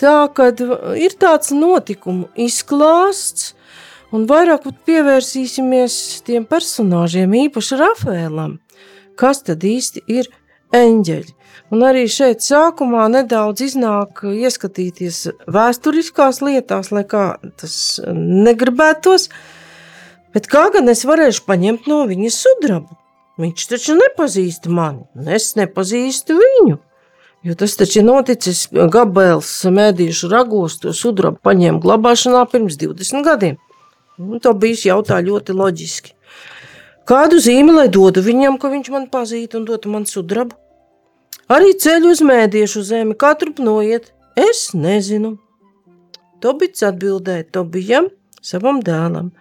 tā, 0.00 0.16
ka 0.34 0.50
ir 0.98 1.16
tāds 1.20 1.52
notikumu 1.54 2.28
izklāsts, 2.36 3.54
un 4.12 4.26
vairāk 4.28 4.68
pievērsīsimies 4.88 6.22
tiem 6.26 6.46
personāžiem, 6.48 7.34
īpaši 7.48 7.80
Rafēlam, 7.80 8.58
kas 9.18 9.44
tad 9.46 9.64
īsti 9.64 10.04
ir 10.08 10.30
eņģeļi. 10.74 11.34
Un 11.68 11.84
arī 11.84 12.06
šeit 12.08 12.40
sākumā 12.44 13.08
nedaudz 13.12 13.66
iznāk 13.66 14.22
ieskatīties 14.24 15.26
vēsturiskās 15.52 16.40
lietās, 16.44 16.88
lai 16.94 17.04
kā 17.08 17.24
tas 17.60 17.74
negribētos, 18.08 19.28
bet 20.32 20.48
kā 20.48 20.68
gan 20.72 20.88
es 20.88 21.04
varēšu 21.08 21.44
paņemt 21.48 21.88
no 21.90 22.04
viņa 22.08 22.32
sudrabu? 22.32 22.96
Viņš 23.38 23.66
taču 23.70 23.94
nepazīst 23.94 24.66
mani, 24.72 25.04
un 25.14 25.28
es 25.36 25.52
nepazīstu 25.60 26.38
viņu. 26.40 26.78
Jo 27.48 27.54
tas 27.56 27.78
taču 27.80 28.02
ir 28.02 28.04
noticis 28.04 28.66
Gabēls 28.68 29.50
mēdīšu 29.72 30.28
ragos, 30.28 30.74
to 30.82 30.90
sudrabu 30.92 31.38
paņēma 31.46 31.78
glabāšanā 31.80 32.42
pirms 32.52 32.76
20 32.76 33.24
gadiem. 33.24 33.54
Un 34.20 34.42
to 34.44 34.52
bija 34.52 34.90
jautā 34.90 35.22
ļoti 35.24 35.54
loģiski. 35.56 36.12
Kādu 37.08 37.38
zīmi 37.40 37.72
lai 37.72 37.86
dodu 37.88 38.20
viņam, 38.26 38.58
ka 38.60 38.68
viņš 38.68 38.90
man 38.92 39.06
pazīst 39.08 39.56
un 39.56 39.64
dotu 39.64 39.88
man 39.88 40.04
sudrabu? 40.10 40.58
Arī 41.48 41.72
ceļu 41.80 42.10
uz 42.12 42.20
mēdīšu 42.20 42.82
zemi 42.90 43.16
katru 43.16 43.54
noiet, 43.64 44.10
es 44.36 44.74
nezinu. 44.76 45.38
Tobits 46.44 46.84
atbildēja 46.84 47.48
Tobijam, 47.56 48.10
savam 48.44 48.82
dēlam. 48.84 49.32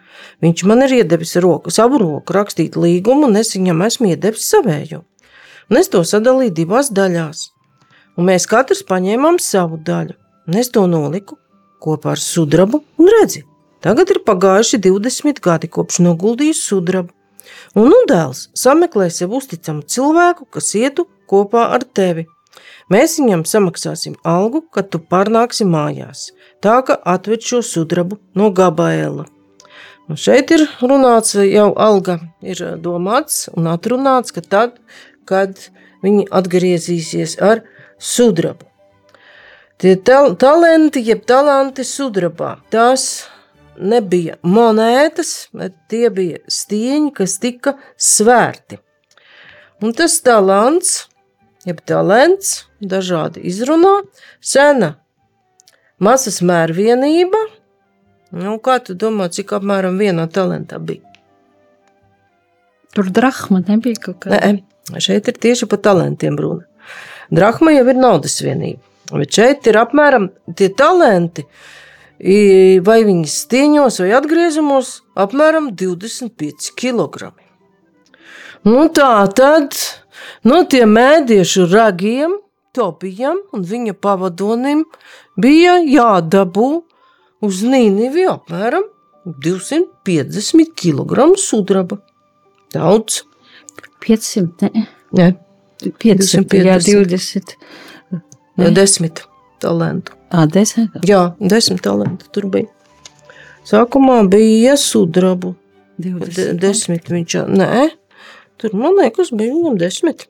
Viņš 0.46 0.64
man 0.72 0.86
ir 0.88 1.02
iedevis 1.02 1.36
roku, 1.44 1.76
savu 1.76 2.00
roku 2.06 2.40
rakstīt 2.40 2.80
līgumu, 2.80 3.28
un 3.28 3.44
es 3.44 3.52
viņam 3.58 3.84
esmu 3.90 4.14
iedevis 4.14 4.48
savējo. 4.56 5.04
Un 5.68 5.84
es 5.84 5.92
to 5.92 6.08
sadalīju 6.08 6.56
divās 6.64 6.96
daļās 6.96 7.50
un 8.18 8.30
mēs 8.30 8.48
katrs 8.50 8.84
paņēmām 8.88 9.38
savu 9.42 9.80
daļu, 9.90 10.16
un 10.48 10.58
es 10.62 10.72
to 10.74 10.86
noliku 10.90 11.38
kopā 11.84 12.16
ar 12.16 12.22
sudrabu, 12.22 12.82
un 12.98 13.12
redzi, 13.14 13.44
tagad 13.86 14.10
ir 14.14 14.24
pagājuši 14.26 14.82
20 14.88 15.44
gadi 15.46 15.70
kopš 15.70 16.02
noguldījis 16.06 16.64
sudrabu, 16.70 17.14
un 17.78 17.92
nu 17.94 18.02
dēls 18.10 18.48
sameklē 18.58 19.12
sev 19.14 19.38
uzticamu 19.38 19.86
cilvēku, 19.86 20.50
kas 20.50 20.74
ietu 20.76 21.08
kopā 21.30 21.70
ar 21.78 21.86
tevi. 21.86 22.26
Mēs 22.92 23.18
viņam 23.20 23.44
samaksāsim 23.46 24.16
algu, 24.26 24.64
kad 24.74 24.90
tu 24.90 25.00
pārnāksi 25.00 25.68
mājās, 25.68 26.32
tā 26.64 26.80
ka 26.88 26.96
atved 27.06 27.44
šo 27.44 27.62
sudrabu 27.62 28.18
no 28.34 28.50
Gabaela. 28.50 29.28
Un 30.08 30.16
šeit 30.16 30.54
ir 30.56 30.64
runāts, 30.80 31.36
jau 31.36 31.74
alga. 31.76 32.22
Ir 32.40 32.62
domāts 32.80 33.50
un 33.52 33.68
atrunāts, 33.68 34.32
ka 34.32 34.40
tad, 34.40 34.78
kad 35.28 35.60
viņi 36.06 36.30
atgriezīsies 36.32 37.36
ar 37.44 37.66
sudrabu. 38.00 38.66
Tie 39.78 39.94
tal 40.02 40.34
talenti, 40.42 41.04
jeb 41.06 41.22
talanti 41.30 41.86
sudrabā, 41.86 42.56
tās 42.74 43.28
nebija 43.78 44.40
monētas, 44.42 45.50
bet 45.54 45.76
tie 45.92 46.10
bija 46.14 46.42
stieņi, 46.50 47.12
kas 47.14 47.38
tika 47.42 47.76
svērti. 48.02 48.80
Un 49.86 49.94
tas 49.94 50.16
talants, 50.26 51.04
jeb 51.68 51.84
talants, 51.86 52.64
dažādi 52.82 53.44
izrunā, 53.46 54.00
sena 54.42 54.96
masas 56.02 56.42
mērvienība. 56.42 57.44
Nu, 58.38 58.58
kā 58.60 58.80
tu 58.84 58.98
domā, 58.98 59.30
cik 59.32 59.54
apmēram 59.60 60.02
vienā 60.02 60.26
talentā 60.34 60.82
bija? 60.82 61.06
Tur 62.98 63.12
drachma 63.14 63.62
nebija 63.68 64.02
kaut 64.08 64.24
kāda. 64.26 64.58
Nē, 64.90 65.02
šeit 65.04 65.30
ir 65.30 65.38
tieši 65.38 65.70
par 65.70 65.84
talantiem 65.86 66.38
runa. 66.40 66.66
Drachma 67.34 67.74
jau 67.76 67.86
ir 67.92 68.00
naudas 68.00 68.38
vienība. 68.44 68.82
Bet 69.12 69.38
šeit 69.38 69.68
ir 69.70 69.80
apmēram 69.80 70.30
tie 70.58 70.68
talenti, 70.76 71.46
vai 72.84 72.98
viņi 73.08 73.30
stieņos 73.32 74.02
vai 74.04 74.10
atgriezumos, 74.18 74.98
apmēram 75.16 75.72
25 75.80 76.74
kg. 76.76 77.32
Nu, 78.68 78.88
tā 78.92 79.12
tad 79.38 79.78
no 80.48 80.64
tiem 80.68 80.92
mēdiešu 80.98 81.70
ragiem, 81.72 82.36
Topijam 82.78 83.40
un 83.56 83.64
viņa 83.66 83.96
pavadonim 83.98 84.84
bija 85.40 85.80
jādabū 85.82 86.68
uz 87.42 87.64
Nīnivi 87.66 88.28
apmēram 88.30 88.86
250 89.26 90.76
kg 90.78 91.32
sudraba. 91.42 91.98
Daudz. 92.76 93.24
500, 94.04 94.70
ne? 94.70 94.86
Ne, 95.18 95.28
500, 95.84 96.58
jā, 96.66 96.78
20. 96.84 97.56
ne, 98.58 98.72
desmit 98.76 99.24
talantu. 99.64 100.16
Ā, 100.34 100.48
10. 100.52 100.98
Jā, 101.08 101.22
desmit 101.40 101.84
talantu 101.86 102.30
tur 102.34 102.50
bija. 102.52 102.70
Sākumā 103.68 104.22
bija 104.32 104.78
sudrabu. 104.80 105.56
De, 105.98 106.12
20. 106.14 106.58
desmit 106.62 107.10
viņš, 107.10 107.38
nē, 107.58 107.88
tur 108.62 108.76
man 108.78 108.98
liekas 109.00 109.32
bija 109.34 109.56
viņam 109.56 109.80
desmit. 109.82 110.28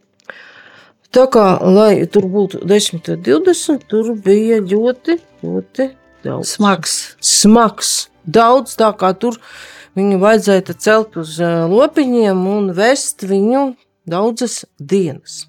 Tā 1.16 1.24
kā, 1.32 1.46
lai 1.63 2.04
tur 2.12 2.27
būtu 2.32 2.62
10 2.68 3.08
vai 3.08 3.18
20, 3.24 3.86
tur 3.88 4.12
bija 4.24 4.60
ļoti, 4.60 5.18
ļoti 5.46 5.88
daudz. 6.25 6.51
Smags. 6.58 6.96
Smags. 7.24 7.92
Daudz 8.27 8.75
tā 8.75 8.89
kā 9.00 9.13
tur 9.16 9.38
viņu 9.96 10.20
vajadzēja 10.20 10.75
celt 10.75 11.16
uz 11.18 11.38
lopiņiem 11.72 12.42
un 12.51 12.74
vest 12.75 13.24
viņu 13.24 13.70
daudzas 14.07 14.63
dienas. 14.79 15.46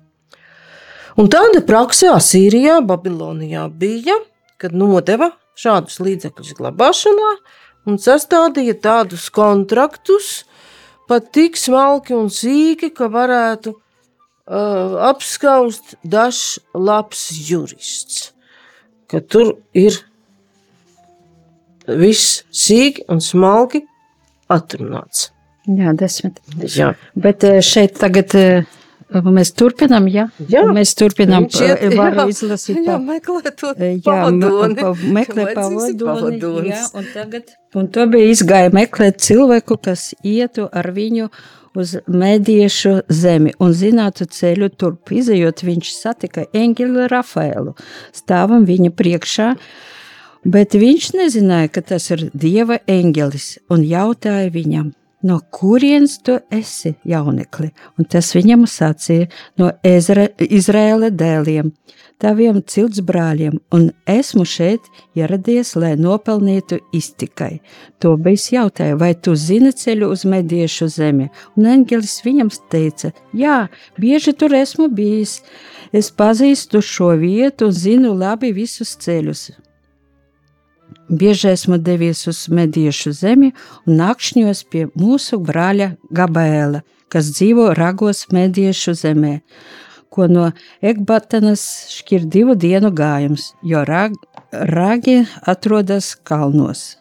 Un 1.18 1.26
tāda 1.32 1.64
praksa 1.66 2.12
Asīrijā, 2.14 2.78
Babilonijā 2.86 3.64
bija, 3.74 4.14
kad 4.58 4.74
nodeva 4.74 5.32
šādus 5.58 5.98
līdzekļus 6.02 6.54
glabāšanā 6.58 7.32
un 7.88 7.98
sastādīja 7.98 8.76
tādus 8.82 9.26
kontraktus, 9.34 10.44
pat 11.10 11.30
tik 11.34 11.58
smalki 11.58 12.14
un 12.14 12.28
sīki, 12.30 12.92
ka 12.94 13.08
varētu 13.10 13.72
uh, 13.74 14.98
apskaust 15.08 15.96
dažs 16.04 16.60
labs 16.74 17.24
jurists, 17.48 18.28
ka 19.10 19.22
tur 19.24 19.56
ir 19.74 19.96
viss 21.88 22.44
sīki 22.52 23.08
un 23.08 23.24
smalki 23.24 23.82
atrunāts. 24.52 25.32
Jā, 25.68 25.92
10. 26.00 26.38
Jā, 26.76 26.94
Bet 27.14 27.44
eh, 27.44 27.58
šeit 27.60 27.98
tagad 28.00 28.32
eh, 28.34 28.64
mēs 29.12 29.50
turpinām, 29.56 30.06
jā? 30.08 30.26
Jā. 30.48 30.62
Mēs 30.72 30.94
turpinām, 30.96 31.44
iet- 31.48 31.60
eh, 31.82 31.90
jā, 31.92 32.26
izlasīt. 32.32 32.78
jā, 32.86 32.96
pa- 32.96 32.98
meklē 33.04 33.52
to 33.56 33.74
Jā, 33.76 33.92
pavadoni. 34.04 34.74
pa- 34.80 34.94
meklē 35.18 35.44
Vajadzīgs 35.50 35.88
ir 35.90 36.06
pavadoni. 36.06 36.72
Jā, 36.72 36.82
un 36.94 37.04
tagad. 37.14 37.54
Un 37.76 37.88
to 37.88 38.06
bija 38.06 38.32
izgāja 38.32 38.72
meklēt 38.72 39.20
cilvēku, 39.20 39.76
kas 39.82 40.14
ietu 40.24 40.68
ar 40.72 40.84
viņu 40.96 41.28
uz 41.76 41.92
mediešu 42.08 43.02
zemi 43.12 43.52
un 43.60 43.70
zinātu 43.76 44.24
ceļu 44.26 44.70
turp. 44.76 45.12
Izejot, 45.12 45.60
viņš 45.68 45.92
satika 45.94 46.46
eņģeli 46.52 47.08
Rafaelu, 47.12 47.76
stāvam 48.12 48.64
viņa 48.66 48.90
priekšā, 48.96 49.50
bet 50.48 50.72
viņš 50.72 51.12
nezināja, 51.14 51.68
ka 51.70 51.80
tas 51.82 52.10
ir 52.10 52.30
Dieva 52.34 52.78
eņģelis 52.88 53.58
un 53.70 53.84
jautāja 53.84 54.50
viņam. 54.50 54.94
No 55.22 55.40
kurienes 55.50 56.18
tu 56.22 56.36
esi, 56.50 56.92
jaunekli? 57.04 57.72
Un 57.98 58.06
tas 58.06 58.30
viņam 58.36 58.68
sacīja, 58.70 59.26
no 59.58 59.72
Ezra, 59.82 60.28
Izraēla 60.38 61.10
dēliem, 61.10 61.72
taviem 62.22 62.60
cilts 62.62 63.02
brāļiem, 63.02 63.56
un 63.74 63.88
esmu 64.06 64.46
šeit 64.46 64.86
ieradies, 65.18 65.74
lai 65.74 65.96
nopelnītu 65.98 66.78
iztikai. 66.94 67.58
To 67.98 68.14
bijis 68.14 68.46
jautāja, 68.54 68.94
vai 69.00 69.16
tu 69.18 69.34
zini 69.34 69.74
ceļu 69.74 70.12
uz 70.14 70.22
mediešu 70.22 70.86
zemi? 70.94 71.26
Un 71.58 71.66
eņģelis 71.74 72.18
viņam 72.22 72.54
teica, 72.70 73.10
jā, 73.34 73.64
bieži 73.98 74.36
tur 74.38 74.54
esmu 74.54 74.86
bijis. 74.86 75.40
Es 75.90 76.12
pazīstu 76.14 76.78
šo 76.84 77.16
vietu 77.18 77.72
un 77.72 77.74
zinu 77.74 78.14
labi 78.14 78.54
visus 78.54 78.94
ceļus. 79.02 79.48
Bieži 81.08 81.48
esmu 81.48 81.78
devies 81.78 82.26
uz 82.26 82.44
mediešu 82.52 83.14
zemi 83.16 83.52
un 83.86 83.96
nakšņos 83.96 84.64
pie 84.68 84.86
mūsu 84.92 85.38
brāļa 85.40 85.94
Gabriela, 86.12 86.82
kas 87.08 87.30
dzīvo 87.32 87.70
Ragos 87.78 88.26
mediešu 88.32 88.92
zemē, 88.92 89.38
ko 90.12 90.26
no 90.28 90.50
Ekbatanas 90.84 91.62
šķir 91.94 92.26
divu 92.28 92.56
dienu 92.60 92.90
gājums, 92.92 93.54
jo 93.64 93.84
rag, 93.88 94.18
ragi 94.52 95.22
atrodas 95.48 96.12
kalnos. 96.28 96.98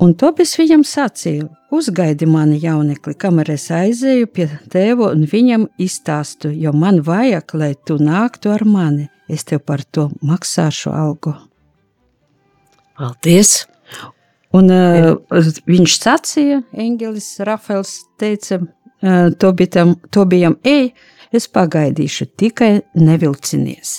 Un 0.00 0.14
Tobis 0.16 0.54
viņam 0.56 0.84
sacīja: 0.84 1.48
Uzgaidi 1.72 2.28
mani 2.28 2.56
jaunekli, 2.60 3.14
kamēr 3.20 3.52
es 3.54 3.66
aizēju 3.72 4.30
pie 4.32 4.46
tēva 4.72 5.10
un 5.12 5.24
viņam 5.28 5.68
izstāstu, 5.80 6.52
jo 6.52 6.72
man 6.72 7.02
vajag, 7.04 7.56
lai 7.56 7.74
tu 7.84 7.96
nāktu 8.00 8.52
ar 8.52 8.64
mani. 8.64 9.10
Es 9.28 9.44
tev 9.44 9.64
par 9.66 9.84
to 9.84 10.08
maksāšu 10.22 10.92
algu. 10.94 11.34
Paldies! 12.96 13.66
Un, 14.56 14.70
uh, 14.72 15.42
viņš 15.68 15.96
sacīja, 16.00 16.62
Eņģelis 16.72 17.28
Rafaels 17.44 17.92
teica, 18.20 18.62
uh, 18.62 19.28
Tobitam, 19.36 19.96
Tobijam, 20.14 20.56
ej, 20.64 20.94
es 21.34 21.48
pagaidīšu, 21.52 22.30
tikai 22.40 22.70
nevilcinies. 22.96 23.96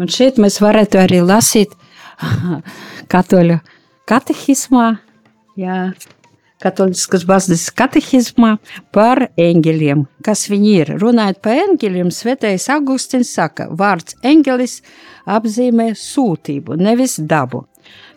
Un 0.00 0.08
šeit 0.12 0.40
mēs 0.40 0.60
varētu 0.64 1.00
arī 1.02 1.20
lasīt 1.24 1.72
katoļu 3.12 3.58
katehismā, 4.08 4.86
jā, 5.60 5.80
katoļiskas 6.64 7.26
baznīcas 7.28 7.72
katehismā 7.76 8.54
par 8.96 9.26
eņģeļiem, 9.40 10.06
kas 10.24 10.46
viņi 10.52 10.72
ir. 10.80 10.94
Runājot 11.02 11.42
par 11.44 11.60
eņģeļiem, 11.66 12.12
svētais 12.14 12.68
Augustins 12.72 13.32
saka, 13.36 13.68
vārds 13.76 14.16
eņģelis 14.24 14.80
apzīmē 15.26 15.92
sūtību, 15.98 16.78
nevis 16.80 17.18
dabu. 17.20 17.66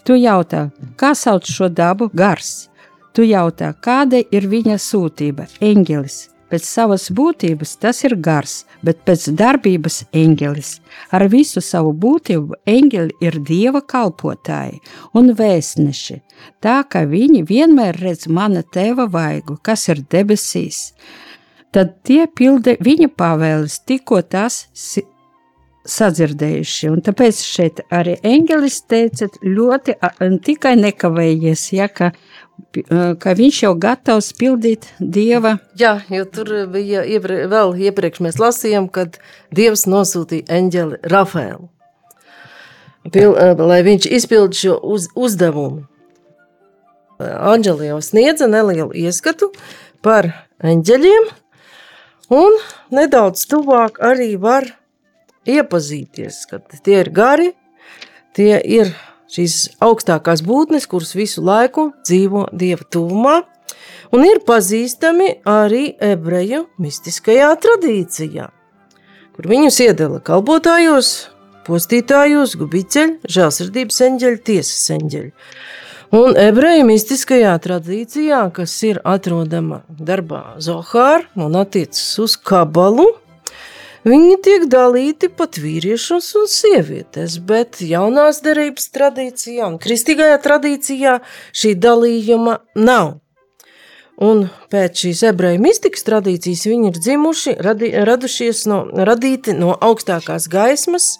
Tu 0.05 0.17
jautā, 0.21 0.69
kā 0.97 1.13
sauc 1.17 1.45
šo 1.49 1.69
dabu 1.69 2.09
gars? 2.13 2.69
Tu 3.13 3.25
jautā, 3.29 3.73
kāda 3.73 4.21
ir 4.31 4.47
viņa 4.49 4.77
sūtība, 4.79 5.49
eņģelis. 5.61 6.27
Pēc 6.49 6.65
savas 6.65 7.11
būtības 7.13 7.75
tas 7.77 7.99
ir 8.07 8.15
gars, 8.25 8.63
bet 8.81 9.03
pēc 9.05 9.27
darbības 9.37 9.99
eņģelis. 10.17 10.71
Ar 11.13 11.27
visu 11.29 11.61
savu 11.61 11.91
būtību 11.93 12.57
eņģeļi 12.65 13.17
ir 13.21 13.37
dieva 13.45 13.83
kalpotāji 13.85 14.79
un 15.13 15.29
vēstneši, 15.37 16.17
tā 16.63 16.79
ka 16.89 17.03
viņi 17.05 17.43
vienmēr 17.45 18.01
redz 18.01 18.25
mana 18.27 18.63
tēva 18.65 19.05
vaigu, 19.13 19.59
kas 19.61 19.85
ir 19.93 20.01
debesīs. 20.09 20.95
Tad 21.69 21.99
tie 22.01 22.25
pilda 22.25 22.73
viņa 22.81 23.11
pavēles, 23.13 23.83
tikko 23.85 24.23
si- 24.73 25.05
sadzirdējuši. 25.89 26.89
Un 26.93 27.01
tāpēc 27.05 27.39
šeit 27.43 27.81
arī 27.93 28.17
eņģelis 28.25 28.77
teica 28.89 29.29
ļoti 29.43 29.95
tikai 30.45 30.75
nekavējies, 30.79 31.65
ja, 31.75 31.89
ka, 31.89 32.11
ka 33.21 33.35
viņš 33.39 33.63
jau 33.65 33.73
gatavs 33.79 34.31
pildīt 34.39 34.89
dieva 34.99 35.57
Jā, 35.79 35.99
jo 36.11 36.27
tur 36.29 36.53
bija 36.71 37.03
ieprie, 37.07 37.41
vēl 37.51 37.75
iepriekš 37.89 38.23
mēs 38.25 38.39
lasījām, 38.41 38.89
kad 38.93 39.19
Dievs 39.55 39.87
nosūtīja 39.89 40.49
eņģeli 40.59 41.03
Rafaelu, 41.09 41.69
Pil, 43.09 43.31
lai 43.57 43.79
viņš 43.85 44.09
izpildītu 44.11 44.59
šo 44.59 44.73
uz, 44.93 45.07
uzdevumu. 45.17 45.85
Anģeli 47.19 47.89
jau 47.89 47.99
sniedza 48.03 48.47
nelielu 48.47 48.91
ieskatu 48.95 49.49
par 50.03 50.29
eņģeļiem, 50.63 51.29
un 52.35 52.59
nedaudz 52.95 53.43
tuvāk 53.49 53.99
arī 54.03 54.33
var 54.39 54.67
iepazīties, 55.57 56.43
ka 56.49 56.61
tie 56.83 56.99
ir 57.03 57.11
gari, 57.15 57.51
tie 58.37 58.59
ir 58.59 58.93
šīs 59.29 59.77
augstākās 59.83 60.43
būtnes, 60.45 60.87
kuras 60.89 61.15
visu 61.17 61.43
laiku 61.45 61.89
dzīvo 62.05 62.47
Dieva 62.53 62.85
tuvumā, 62.91 63.39
un 64.15 64.25
ir 64.25 64.41
pazīstami 64.45 65.39
arī 65.47 65.91
ebreju 66.01 66.65
mistiskajā 66.81 67.49
tradīcijā, 67.65 68.47
kur 69.35 69.51
viņus 69.51 69.81
iedala 69.85 70.21
kalpotājos, 70.25 71.29
postītājos, 71.69 72.55
gubiceļu, 72.59 73.19
žēlsirdības 73.29 74.01
eņģeļu, 74.07 74.41
tiesas 74.49 74.89
eņģeļu. 74.97 75.31
Un 76.17 76.33
ebreju 76.41 76.87
mistiskajā 76.87 77.51
tradīcijā, 77.61 78.41
kas 78.55 78.71
ir 78.87 78.97
atrodama 79.05 79.83
darbā 79.93 80.55
Zohāra 80.57 81.27
un 81.37 81.53
attiecas 81.59 82.07
uz 82.23 82.33
kabalu, 82.33 83.05
viņi 84.07 84.35
tiek 84.45 84.67
dalīti 84.71 85.29
pat 85.33 85.59
vīriešus 85.61 86.29
un 86.39 86.47
sievietes, 86.51 87.39
bet 87.39 87.81
jaunās 87.83 88.43
derības 88.45 88.91
tradīcijā 88.95 89.67
un 89.67 89.79
kristīgajā 89.81 90.37
tradīcijā 90.45 91.17
šī 91.51 91.73
dalījuma 91.79 92.59
nav. 92.79 93.17
Un 94.19 94.49
pēc 94.71 95.05
šīs 95.05 95.21
ebreju 95.29 95.61
mistikas 95.63 96.03
tradīcijas 96.03 96.65
viņi 96.67 96.89
ir 96.91 96.97
dzimuši, 96.99 97.53
radi, 97.63 97.91
radušies 98.07 98.65
no, 98.67 98.81
radīti 98.91 99.55
no 99.55 99.71
augstākās 99.79 100.49
gaismas, 100.51 101.13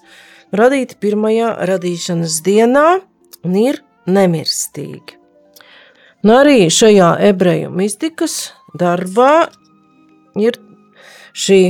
radīti 0.52 0.98
pirmajā 1.00 1.54
radīšanas 1.70 2.42
dienā 2.44 2.88
un 3.48 3.56
ir 3.56 3.80
nemirstīgi. 4.10 5.16
Un 6.26 6.34
arī 6.36 6.66
šajā 6.68 7.14
ebreju 7.30 7.70
mistikas 7.72 8.50
darbā 8.76 9.48
ir 10.36 10.60
šī, 11.32 11.62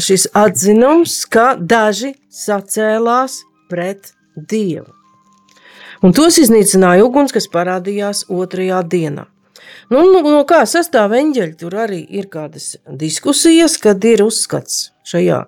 šis 0.00 0.26
atzinums, 0.36 1.22
ka 1.30 1.54
daži 1.58 2.14
sacēlās 2.32 3.42
pret 3.70 4.12
Dievu. 4.34 4.90
Un 6.04 6.12
tos 6.12 6.36
iznīcināja 6.42 7.06
uguns, 7.06 7.32
kas 7.32 7.46
parādījās 7.48 8.26
otrajā 8.28 8.82
dienā. 8.82 9.28
Nu, 9.92 10.02
no, 10.10 10.20
no 10.24 10.42
kā 10.48 10.64
sastāv 10.68 11.14
eņģeļi, 11.16 11.56
tur 11.60 11.76
arī 11.86 12.02
ir 12.18 12.28
kādas 12.32 12.74
diskusijas, 12.88 13.78
kad 13.80 14.04
ir 14.04 14.24
uzskats 14.26 14.90
šajā 15.08 15.44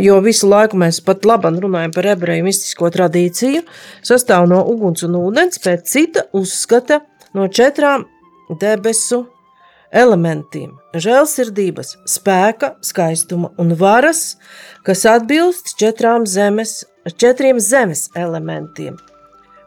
Jo 0.00 0.20
visu 0.22 0.46
laiku 0.46 0.78
mēs 0.78 1.00
pat 1.02 1.24
labi 1.26 1.50
runājam 1.62 1.92
par 1.94 2.06
ebreju 2.12 2.46
mistisko 2.46 2.90
tradīciju, 2.94 3.64
sastāv 4.06 4.46
no 4.50 4.60
uguns 4.70 5.02
un 5.06 5.16
ūdens, 5.18 5.58
pēc 5.62 5.86
cita 5.88 6.26
uzskata 6.38 7.00
no 7.34 7.48
četrām 7.48 8.06
debesu 8.60 9.24
elementiem- 9.92 10.78
žēlsirdības, 11.04 11.96
spēka, 12.08 12.74
skaistuma 12.80 13.52
un 13.58 13.74
varas, 13.76 14.36
kas 14.84 15.04
atbilst 15.04 15.76
četrām 15.78 16.26
zemes, 16.26 16.84
četriem 17.16 17.60
zemes 17.60 18.08
elementiem, 18.16 18.96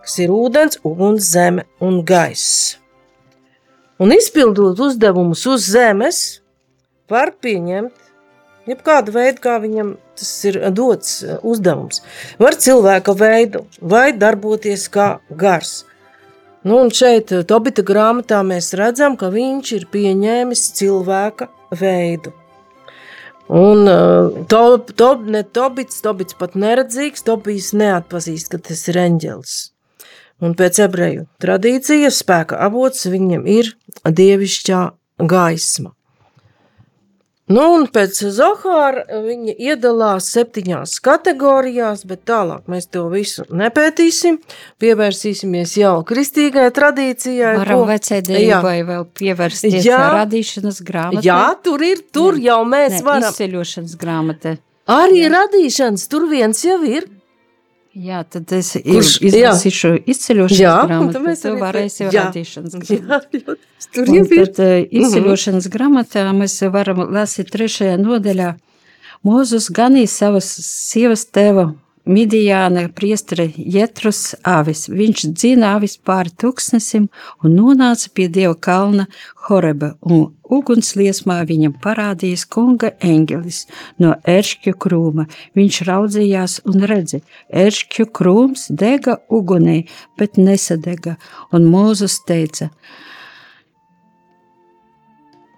kas 0.01 0.17
ir 0.19 0.29
ūdens, 0.29 0.79
uguns, 0.83 1.29
zeme 1.31 1.63
un 1.79 2.03
gaiss. 2.03 2.77
Un 3.99 4.11
izpildot 4.11 4.79
uzdevumus 4.79 5.45
uz 5.45 5.69
zemes, 5.71 6.41
var 7.09 7.31
pieņemt 7.41 7.93
jebkādu 8.69 9.13
veidu, 9.15 9.41
kā 9.43 9.57
viņam 9.61 9.95
tas 10.17 10.31
ir 10.49 10.59
dots 10.75 11.17
eh, 11.23 11.37
uzdevums. 11.45 12.01
Var 12.41 12.57
cilvēka 12.65 13.15
veidu 13.17 13.65
vai 13.81 14.09
darboties 14.17 14.87
kā 14.91 15.15
gars. 15.29 15.83
Nu, 16.65 16.79
un 16.81 16.89
šeit, 16.89 17.29
eh, 17.31 17.43
Tobita 17.45 17.83
grāmatā, 17.85 18.39
mēs 18.41 18.71
redzam, 18.73 19.13
ka 19.21 19.29
viņš 19.29 19.71
ir 19.75 19.83
pieņēmis 19.93 20.63
cilvēka 20.79 21.47
veidu. 21.69 22.33
Un 23.53 23.85
uh, 23.85 24.45
to, 24.49 24.61
to, 24.97 25.09
ne 25.29 25.43
Tobits, 25.43 26.01
Tobits 26.01 26.33
pat 26.33 26.55
neredzīgs, 26.57 27.21
Tobijs 27.27 27.75
neatpazīst, 27.77 28.49
ka 28.49 28.57
tas 28.57 28.81
ir 28.89 28.97
eņģelis. 28.97 29.53
Un 30.41 30.55
pēc 30.57 30.79
ebreju 30.87 31.27
tradīcijas 31.45 32.23
spēka 32.23 32.57
avots 32.65 33.05
viņam 33.05 33.45
ir 33.45 33.69
dievišķā 34.01 34.81
gaisma. 35.29 35.93
Nu, 37.45 37.61
un 37.75 37.83
pēc 37.93 38.23
Zohāra 38.33 39.03
viņa 39.21 39.53
iedalās 39.61 40.31
septiņās 40.33 40.95
kategorijās, 41.05 42.01
bet 42.09 42.23
tālāk 42.25 42.63
mēs 42.71 42.87
to 42.89 43.03
visu 43.11 43.45
nepētīsim. 43.53 44.39
Pievērsīsimies 44.81 45.75
jau 45.77 45.99
kristīgajai 46.09 46.71
tradīcijai. 46.73 47.51
Varam 47.61 47.83
ko... 47.83 47.89
vecēdējai 47.91 48.79
vēl 48.87 49.05
pievērsties 49.21 49.77
jā, 49.85 49.99
radīšanas 50.17 50.81
grāmatai. 50.87 51.27
Jā, 51.27 51.43
tur 51.61 51.85
ir, 51.85 52.01
tur 52.09 52.39
jā. 52.39 52.55
jau 52.55 52.63
mēs 52.71 52.97
ne, 52.97 53.03
varam. 53.11 53.29
Izceļošanas 53.29 53.93
grāmatai. 54.01 54.55
Arī 54.95 55.21
jā. 55.21 55.29
radīšanas, 55.37 56.09
tur 56.09 56.25
viens 56.33 56.65
jau 56.65 56.79
ir. 56.81 57.05
Jā, 57.95 58.25
tad 58.27 58.51
es 58.51 58.73
izlasīšu 58.75 59.93
izceļošanas 60.03 60.59
jā, 60.59 60.73
grāmatu, 60.89 61.21
tad 61.23 61.39
tu 61.45 61.53
varēsi 61.61 62.01
jau 62.03 62.09
radīšanas 62.11 62.75
grāmatu. 62.81 63.39
Jā, 63.39 63.55
tur 63.95 64.11
jau 64.11 64.25
ir. 64.25 64.49
Tad 64.51 64.59
uh, 64.65 64.73
izceļošanas 64.99 65.69
grāmatā 65.71 66.25
mēs 66.35 66.57
varam 66.73 67.05
lasīt 67.15 67.53
trešajā 67.55 67.95
nodaļā. 68.01 68.51
Mūzus 69.25 69.69
ganīja 69.73 70.11
savas 70.11 70.51
sievas 70.67 71.23
tēva 71.31 71.69
Midijāna 72.05 72.83
priesteri 72.93 73.47
Jetrus 73.57 74.35
avis. 74.45 74.85
Viņš 74.91 75.23
dzina 75.31 75.71
avis 75.79 75.95
pāri 75.97 76.35
tūkstnesim 76.35 77.07
un 77.41 77.55
nonāca 77.55 78.11
pie 78.13 78.27
Dieva 78.29 78.53
kalna 78.59 79.07
Horeba, 79.47 79.95
un 80.03 80.34
ugunsliesmā 80.51 81.39
viņam 81.49 81.75
parādījās 81.83 82.45
kunga 82.51 82.91
eņģelis 83.03 83.63
no 84.03 84.13
ēršķu 84.35 84.75
krūma. 84.85 85.27
Viņš 85.57 85.81
raudzījās 85.89 86.59
un 86.69 86.85
redzi, 86.91 87.21
ēršķu 87.49 88.07
krūms 88.15 88.69
dega 88.69 89.17
ugunī, 89.29 89.83
bet 90.19 90.37
nesadega, 90.41 91.17
un 91.53 91.69
Mūzus 91.71 92.21
teica, 92.27 92.69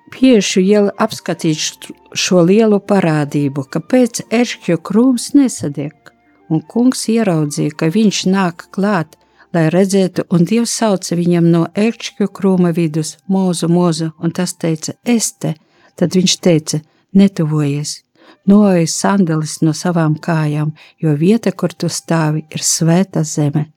Piešu 0.08 0.62
iela 0.64 0.94
apskatīt 1.04 1.90
šo 2.16 2.40
lielu 2.48 2.80
parādību, 2.90 3.66
kāpēc 3.74 4.22
ēršķu 4.34 4.78
krūms 4.88 5.34
nesadeg 5.36 6.14
un 6.50 6.62
kungs 6.64 7.04
ieraudzīja, 7.12 7.76
ka 7.76 7.90
viņš 7.92 8.22
nāk 8.32 8.70
klāt, 8.76 9.18
lai 9.58 9.68
redzētu, 9.74 10.28
un 10.34 10.46
Dievs 10.48 10.74
sauca 10.80 11.18
viņam 11.18 11.50
no 11.52 11.64
ērkšķu 11.78 12.30
krūma 12.38 12.74
vidus- 12.78 13.16
mūzu, 13.34 13.70
mūzu, 13.72 14.12
un 14.22 14.32
tas 14.32 14.54
teica, 14.54 14.94
es 15.06 15.32
te. 15.32 15.56
Tad 15.98 16.14
viņš 16.14 16.34
teica, 16.46 16.82
netuvojies, 17.18 18.04
noejas 18.46 18.94
sandalis 19.02 19.62
no 19.62 19.74
savām 19.74 20.20
kājām, 20.20 20.74
jo 21.02 21.16
vieta, 21.18 21.52
kur 21.52 21.70
tu 21.70 21.88
stāvi, 21.88 22.46
ir 22.52 22.62
svēta 22.62 23.24
zeme. 23.26 23.68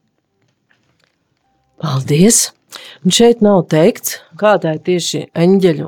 Paldies! 1.80 2.50
Un 3.04 3.10
šeit 3.10 3.40
nav 3.40 3.64
teikts, 3.72 4.20
kādai 4.36 4.76
tieši 4.84 5.30
eņģeļu 5.34 5.86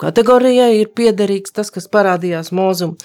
kategorijai 0.00 0.80
ir 0.80 0.88
piederīgs 0.88 1.52
tas, 1.52 1.70
kas 1.70 1.86
parādījās 1.86 2.50
mūzum. 2.50 2.96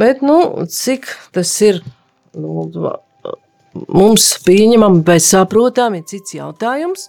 Bet, 0.00 0.22
nu, 0.22 0.66
cik 0.66 1.06
tas 1.36 1.52
ir 1.62 1.84
nu, 2.34 2.64
mums 3.74 4.28
pieņemami, 4.46 5.02
bet 5.06 5.24
saprotami 5.24 6.02
ir 6.02 6.08
cits 6.10 6.36
jautājums. 6.36 7.08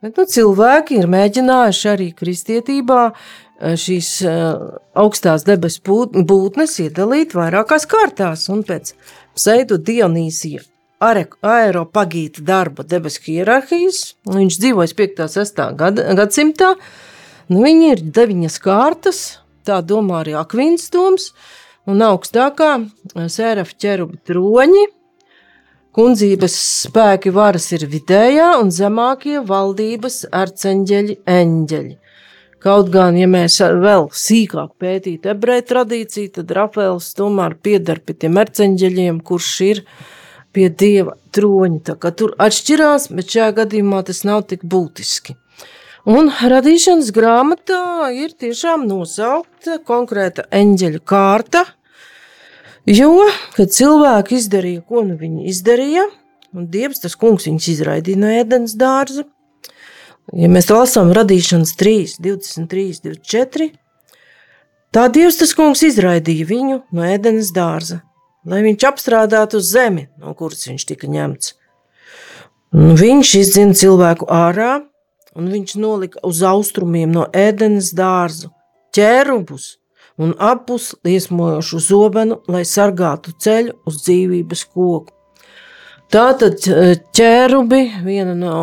Bet, 0.00 0.16
nu, 0.16 0.24
cilvēki 0.24 1.00
ir 1.02 1.10
mēģinājuši 1.12 1.88
arī 1.90 2.08
kristietībā 2.16 3.00
eh, 3.10 3.76
šīs 3.76 4.10
uh, 4.24 4.78
augstās 4.96 5.44
debesu 5.44 6.00
būtnes 6.24 6.78
iedalīt 6.86 7.36
vairākās 7.36 7.84
kārtās. 7.90 8.46
Un 8.52 8.64
pēc 8.64 8.94
pseidu 9.36 9.76
Dionīsija 9.76 10.64
aeropagīta 11.00 12.44
darba 12.44 12.84
debesu 12.84 13.22
hierarhijas, 13.28 14.14
viņš 14.28 14.58
dzīvojas 14.60 14.96
5. 14.98 15.22
6. 15.32 15.62
Gad, 15.80 16.00
gadsimtā, 16.18 16.74
nu, 17.48 17.62
viņi 17.64 17.92
ir 17.94 18.02
deviņas 18.04 18.58
kārtas, 18.64 19.20
tā 19.68 19.80
domā 19.84 20.20
arī 20.24 20.36
Akvīns 20.40 20.90
doms, 20.92 21.30
un 21.88 22.04
augstākā 22.04 22.72
eh, 22.80 23.28
sērafa 23.32 23.76
ķeruba 23.80 24.20
troņi. 24.28 24.86
Kundzības 25.90 26.54
spēki 26.86 27.32
varas 27.34 27.64
ir 27.74 27.82
vidējā, 27.90 28.52
un 28.62 28.68
zemākie 28.70 29.40
valdības 29.42 30.20
arceņģeļi, 30.30 31.16
eņģeļi. 31.26 31.96
Kaut 32.62 32.92
gan, 32.94 33.16
ja 33.18 33.26
mēs 33.26 33.56
vēl 33.58 34.06
sīkāk 34.14 34.76
pētītu 34.78 35.32
ebreju 35.32 35.64
tradīciju, 35.72 36.30
tad 36.36 36.54
Rafaels 36.54 37.08
tomēr 37.18 37.56
pieder 37.58 37.98
pie 38.06 38.14
tiem 38.22 38.38
arceņģeļiem, 38.38 39.18
kurš 39.26 39.50
ir 39.66 39.82
pie 40.54 40.68
dieva 40.70 41.16
troņa. 41.34 41.96
Tur 42.20 42.36
atšķirās, 42.46 43.08
bet 43.16 43.34
šajā 43.34 43.50
gadījumā 43.58 44.04
tas 44.06 44.22
nav 44.28 44.44
tik 44.52 44.62
būtiski. 44.62 45.34
Un 46.06 46.30
radīšanas 46.30 47.10
grāmatā 47.16 48.12
ir 48.14 48.30
tiešām 48.38 48.86
nosaukta 48.86 49.80
konkrēta 49.90 50.46
eņģeļa 50.54 51.02
kārta, 51.02 51.66
Jo, 52.90 53.28
kad 53.54 53.70
cilvēki 53.70 54.34
izdarīja, 54.40 54.80
ko 54.82 55.04
nu 55.06 55.14
viņi 55.18 55.44
izdarīja, 55.52 56.08
un 56.56 56.64
Dievs, 56.72 56.98
tas 57.04 57.14
kungs, 57.18 57.46
viņus 57.46 57.68
izraidīja 57.76 58.18
no 58.18 58.30
ēdienas 58.34 58.74
dārza. 58.78 59.22
Ja 60.34 60.48
mēs 60.50 60.66
lasām 60.72 61.12
radīšanas 61.14 61.76
3, 61.78 62.16
23, 62.18 62.98
24, 63.04 63.68
tā 64.90 65.06
Dievs, 65.14 65.38
tas 65.38 65.54
kungs, 65.54 65.84
izraidīja 65.86 66.48
viņu 66.50 66.80
no 66.90 67.06
ēdienas 67.06 67.52
dārza, 67.54 68.00
lai 68.42 68.64
viņš 68.66 68.86
apstrādātu 68.90 69.62
zemi, 69.62 70.08
no 70.18 70.34
kuras 70.34 70.66
viņš 70.66 70.88
tika 70.90 71.10
ņemts. 71.10 71.54
Un 72.74 72.96
viņš 72.98 73.34
izdzina 73.44 73.78
cilvēku 73.78 74.26
ārā 74.34 74.80
un 75.38 75.50
viņš 75.50 75.76
nolika 75.78 76.22
uz 76.26 76.42
austrumiem 76.42 77.14
no 77.14 77.28
ēdenes 77.30 77.94
dārzu 77.94 78.50
ķērubus 78.94 79.76
un 80.20 80.34
apus 80.38 80.92
liesmojošu 81.06 81.80
zobenu, 81.86 82.40
lai 82.50 82.62
sargātu 82.68 83.32
ceļu 83.40 83.78
uz 83.88 84.02
dzīvības 84.04 84.66
koku. 84.74 85.16
Tātad 86.10 86.58
ķērubi, 87.14 87.82
viena 88.02 88.34
no, 88.34 88.54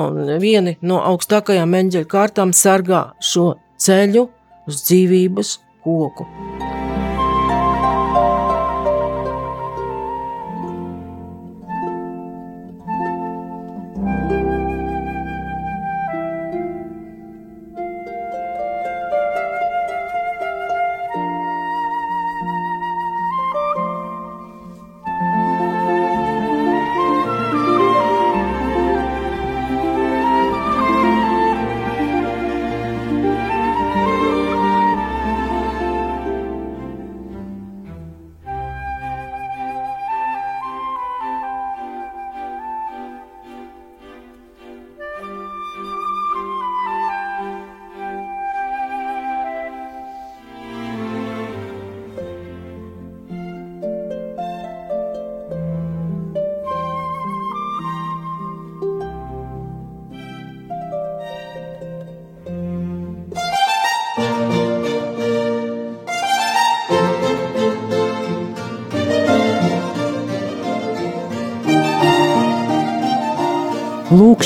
vieni 0.43 0.75
no 0.83 0.99
augstākajām 1.13 1.77
eņģeļa 1.79 2.09
kārtām, 2.11 2.51
sargā 2.51 3.05
šo 3.23 3.53
ceļu 3.79 4.27
uz 4.67 4.83
dzīvības 4.89 5.53
koku. 5.85 6.27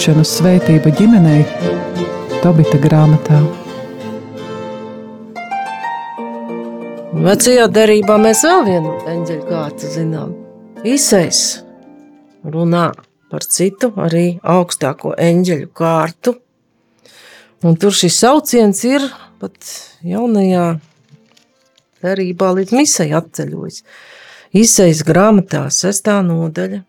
Lūkšanu 0.01 0.23
svētība 0.25 0.89
ģimenei 0.97 1.43
Tobita 2.41 2.79
grāmatā. 2.81 3.37
Vecajā 7.21 7.67
derībā 7.69 8.15
mēs 8.17 8.41
vēl 8.47 8.63
vienu 8.65 8.95
eņģeļu 9.11 9.45
kārtu 9.45 9.91
zinām. 9.93 10.33
Īsais 10.81 11.43
runā 12.41 12.87
par 13.29 13.45
citu, 13.45 13.91
arī 14.01 14.25
augstāko 14.41 15.13
eņģeļu 15.21 15.69
kārtu. 15.69 16.33
Un 17.61 17.77
tur 17.77 17.93
šis 17.93 18.17
sauciens 18.25 18.81
ir 18.89 19.05
pat 19.37 19.53
jaunajā 20.01 20.79
derībā 22.01 22.55
līdz 22.57 22.79
misai 22.79 23.11
atceļojis. 23.21 23.83
Īsais 24.65 25.05
grāmatā 25.05 25.67
sestā 25.69 26.23
nodaļa 26.25 26.87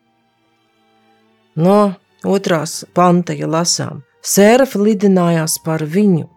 no 1.61 1.83
otrās 2.29 2.83
panta, 2.95 3.35
ja 3.37 3.49
lasām, 3.51 4.03
sērafa 4.23 4.81
lidinājās 4.83 5.59
par 5.65 5.85
viņu. 5.85 6.29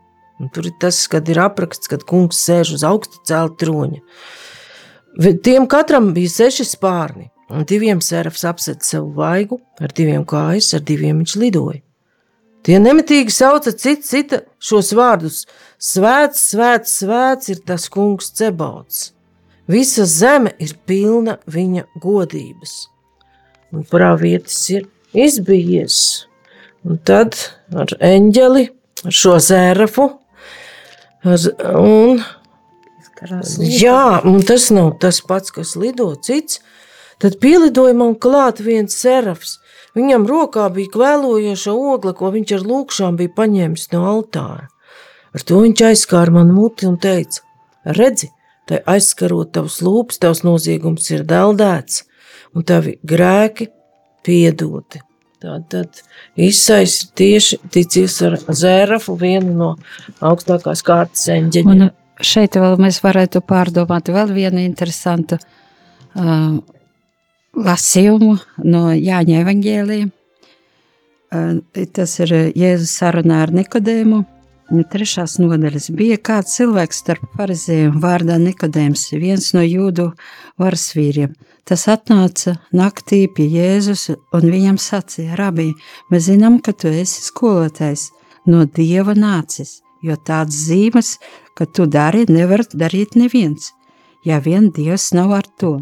Un 0.42 0.50
tur 0.52 0.68
ir 0.68 0.76
tas, 0.82 0.98
kad 1.08 1.30
ir 1.32 1.40
apraksts, 1.40 1.88
kad 1.88 2.04
kungs 2.04 2.42
sēž 2.44 2.74
uz 2.76 2.84
augsta 2.84 3.22
celta 3.28 3.64
troņa. 3.64 4.02
Tiem 5.46 5.68
katram 5.72 6.12
bija 6.16 6.34
seši 6.34 6.66
spārni, 6.68 7.30
un 7.48 7.64
diviem 7.64 8.02
sērafs 8.04 8.44
apsēd 8.50 8.84
savu 8.84 9.14
vaigu, 9.16 9.62
ar 9.80 9.94
diviem 9.96 10.26
kājas, 10.28 10.74
ar 10.76 10.84
diviem 10.84 11.22
viņš 11.24 11.36
lidoja. 11.40 11.80
Tie 12.66 12.80
nemitīgi 12.82 13.30
sauca 13.30 13.72
cits 13.72 14.10
cita 14.10 14.42
šos 14.58 14.90
vārdus: 14.98 15.44
Svēts, 15.78 16.42
svēts, 16.50 16.98
svēts 17.04 17.52
ir 17.54 17.62
tas 17.62 17.86
kungs 17.94 18.32
Cebauts. 18.36 19.12
Visa 19.70 20.06
zeme 20.10 20.52
ir 20.62 20.74
pilna 20.86 21.38
viņa 21.46 21.86
godības. 22.02 22.74
Un 23.74 23.86
pravietis 23.90 24.58
ir 24.74 24.90
izbijies. 25.16 25.98
Un 26.86 27.00
tad 27.02 27.38
ar 27.74 27.90
eņģeli, 28.04 28.66
ar 29.08 29.16
šo 29.16 29.38
zērafu, 29.42 30.06
ar, 31.26 31.46
un, 31.80 32.22
jā, 33.66 34.04
un 34.28 34.44
tas 34.46 34.70
nav 34.76 34.96
tas 35.02 35.22
pats, 35.26 35.54
kas 35.56 35.74
lido 35.80 36.12
cits, 36.22 36.62
tad 37.22 37.40
pielidoja 37.42 37.96
man 37.98 38.14
klāt 38.22 38.62
viens 38.62 38.98
serafs. 39.00 39.58
Viņam 39.96 40.28
rokā 40.28 40.68
bija 40.76 40.92
kvēlojoša 40.92 41.74
ogla, 41.74 42.14
ko 42.14 42.30
viņš 42.36 42.56
ar 42.58 42.66
lūkšām 42.70 43.20
bija 43.20 43.32
paņēmis 43.38 43.88
no 43.94 44.04
altāra. 44.12 44.68
Ar 45.36 45.44
to 45.44 45.62
viņš 45.64 45.84
aizskāra 45.90 46.36
man 46.36 46.52
muti 46.56 46.88
un 46.88 47.00
teica, 47.02 47.42
redzi, 47.98 48.30
tai 48.70 48.82
aizskarot 48.94 49.54
tavus 49.56 49.82
lūpas, 49.84 50.20
tavs 50.22 50.44
noziegums 50.48 51.10
ir 51.12 51.26
deldēts, 51.28 52.04
un 52.56 52.68
tavi 52.68 52.98
grēki 53.04 53.70
piedoti. 54.26 55.05
Tātad 55.44 56.00
izsais 56.40 56.98
tieši 57.18 57.60
ticies 57.74 58.16
ar 58.26 58.38
zērafu, 58.48 59.18
vienu 59.20 59.54
no 59.56 59.72
augstākās 60.24 60.84
kārtas 60.86 61.28
eņģeļiem. 61.34 61.72
Un 61.72 62.24
šeit 62.24 62.56
vēl 62.60 62.78
mēs 62.82 63.02
varētu 63.04 63.44
pārdomāt 63.46 64.12
vēl 64.16 64.32
vienu 64.36 64.64
interesantu 64.64 65.38
uh, 65.40 66.56
lasījumu 67.56 68.38
no 68.64 68.86
Jāņa 68.96 69.42
evaņģēlija. 69.44 70.12
Uh, 71.36 71.60
tas 71.94 72.16
ir 72.24 72.38
Jēzus 72.56 72.96
sarunā 73.02 73.44
ar 73.46 73.54
Nikodēmu. 73.56 74.24
Trešās 74.66 75.36
nodaļas 75.38 75.92
bija 75.94 76.16
kāds 76.18 76.56
cilvēks 76.58 77.04
starp 77.04 77.26
farizējiem 77.38 78.00
vārdā 78.02 78.40
Nikodēms, 78.42 79.12
viens 79.14 79.52
no 79.54 79.62
jūdu 79.62 80.08
varas 80.58 80.88
vīriem. 80.98 81.36
Tas 81.70 81.86
atnāca 81.90 82.56
naktī 82.74 83.28
pie 83.30 83.46
Jēzus 83.46 84.08
un 84.34 84.50
viņam 84.50 84.80
sacīja: 84.82 85.38
Rabī, 85.38 85.72
mēs 86.10 86.32
zinām, 86.32 86.58
ka 86.66 86.74
tu 86.74 86.90
esi 86.90 87.22
skolotājs, 87.28 88.10
no 88.50 88.66
dieva 88.66 89.14
nācis, 89.14 89.84
jo 90.02 90.18
tādas 90.18 90.66
zīmes, 90.66 91.20
ka 91.54 91.70
tu 91.70 91.86
dari, 91.86 92.26
nevar 92.26 92.66
darīt 92.74 93.14
neviens, 93.14 93.70
ja 94.26 94.42
vien 94.42 94.72
dievs 94.74 95.12
nav 95.14 95.38
ar 95.44 95.50
to. 95.62 95.76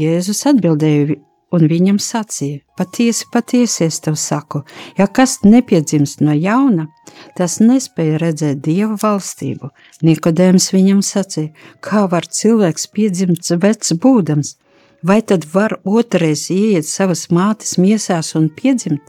Jēzus 0.00 0.46
atbildēja 0.48 1.20
un 1.52 1.66
viņam 1.70 1.98
sacīja: 2.02 2.60
Patiesi, 2.78 3.26
patiesi 3.32 3.84
es 3.88 4.00
tev 4.04 4.16
saku, 4.20 4.62
ja 4.98 5.06
kas 5.06 5.40
nepiedzimst 5.44 6.22
no 6.24 6.34
jauna, 6.36 6.88
tas 7.36 7.58
nespēja 7.60 8.20
redzēt 8.22 8.62
dieva 8.64 8.96
valstību. 9.00 9.70
Nikodēms 10.06 10.70
viņam 10.72 11.04
sacīja: 11.04 11.54
Kā 11.84 12.06
var 12.10 12.26
cilvēks 12.26 12.90
piedzimt 12.94 13.54
vecs 13.60 13.94
būdams? 14.00 14.56
vai 15.02 15.22
tad 15.22 15.44
var 15.52 15.78
otrreiz 15.84 16.48
ieiet 16.50 16.86
savas 16.88 17.28
mātes 17.32 17.76
miesās 17.80 18.34
un 18.38 18.50
piedzimt? 18.52 19.02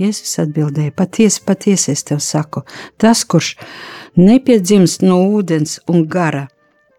Jēzus 0.00 0.40
atbildēja, 0.42 0.92
patiesi, 0.98 1.44
patiesi 1.46 1.92
es 1.92 2.02
tev 2.02 2.18
saku, 2.22 2.64
tas, 2.98 3.22
kurš 3.22 3.52
nepiedzimst 4.18 5.04
no 5.06 5.20
ūdens 5.38 5.78
un 5.86 6.02
gara, 6.10 6.48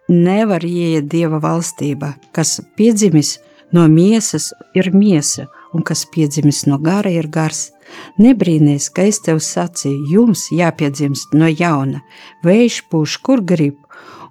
nevar 0.07 0.63
ieiet 0.63 1.09
Dieva 1.12 1.41
valstībā, 1.43 2.13
kas 2.31 2.62
piedzimis 2.79 3.35
no 3.71 3.88
miesas 3.88 4.51
ir 4.75 4.91
miesa, 4.93 5.47
un 5.73 5.84
kas 5.86 6.05
piedzimis 6.13 6.65
no 6.67 6.79
gara 6.82 7.12
ir 7.13 7.29
gars. 7.32 7.69
Nebrīnīs, 8.21 8.89
ka 8.93 9.08
es 9.10 9.21
tev 9.25 9.41
sacīju, 9.41 10.05
jums 10.13 10.47
jāpiedzimst 10.53 11.34
no 11.34 11.49
jauna, 11.49 12.03
vējš 12.45 12.84
pūš, 12.91 13.17
kur 13.25 13.41
grib, 13.41 13.77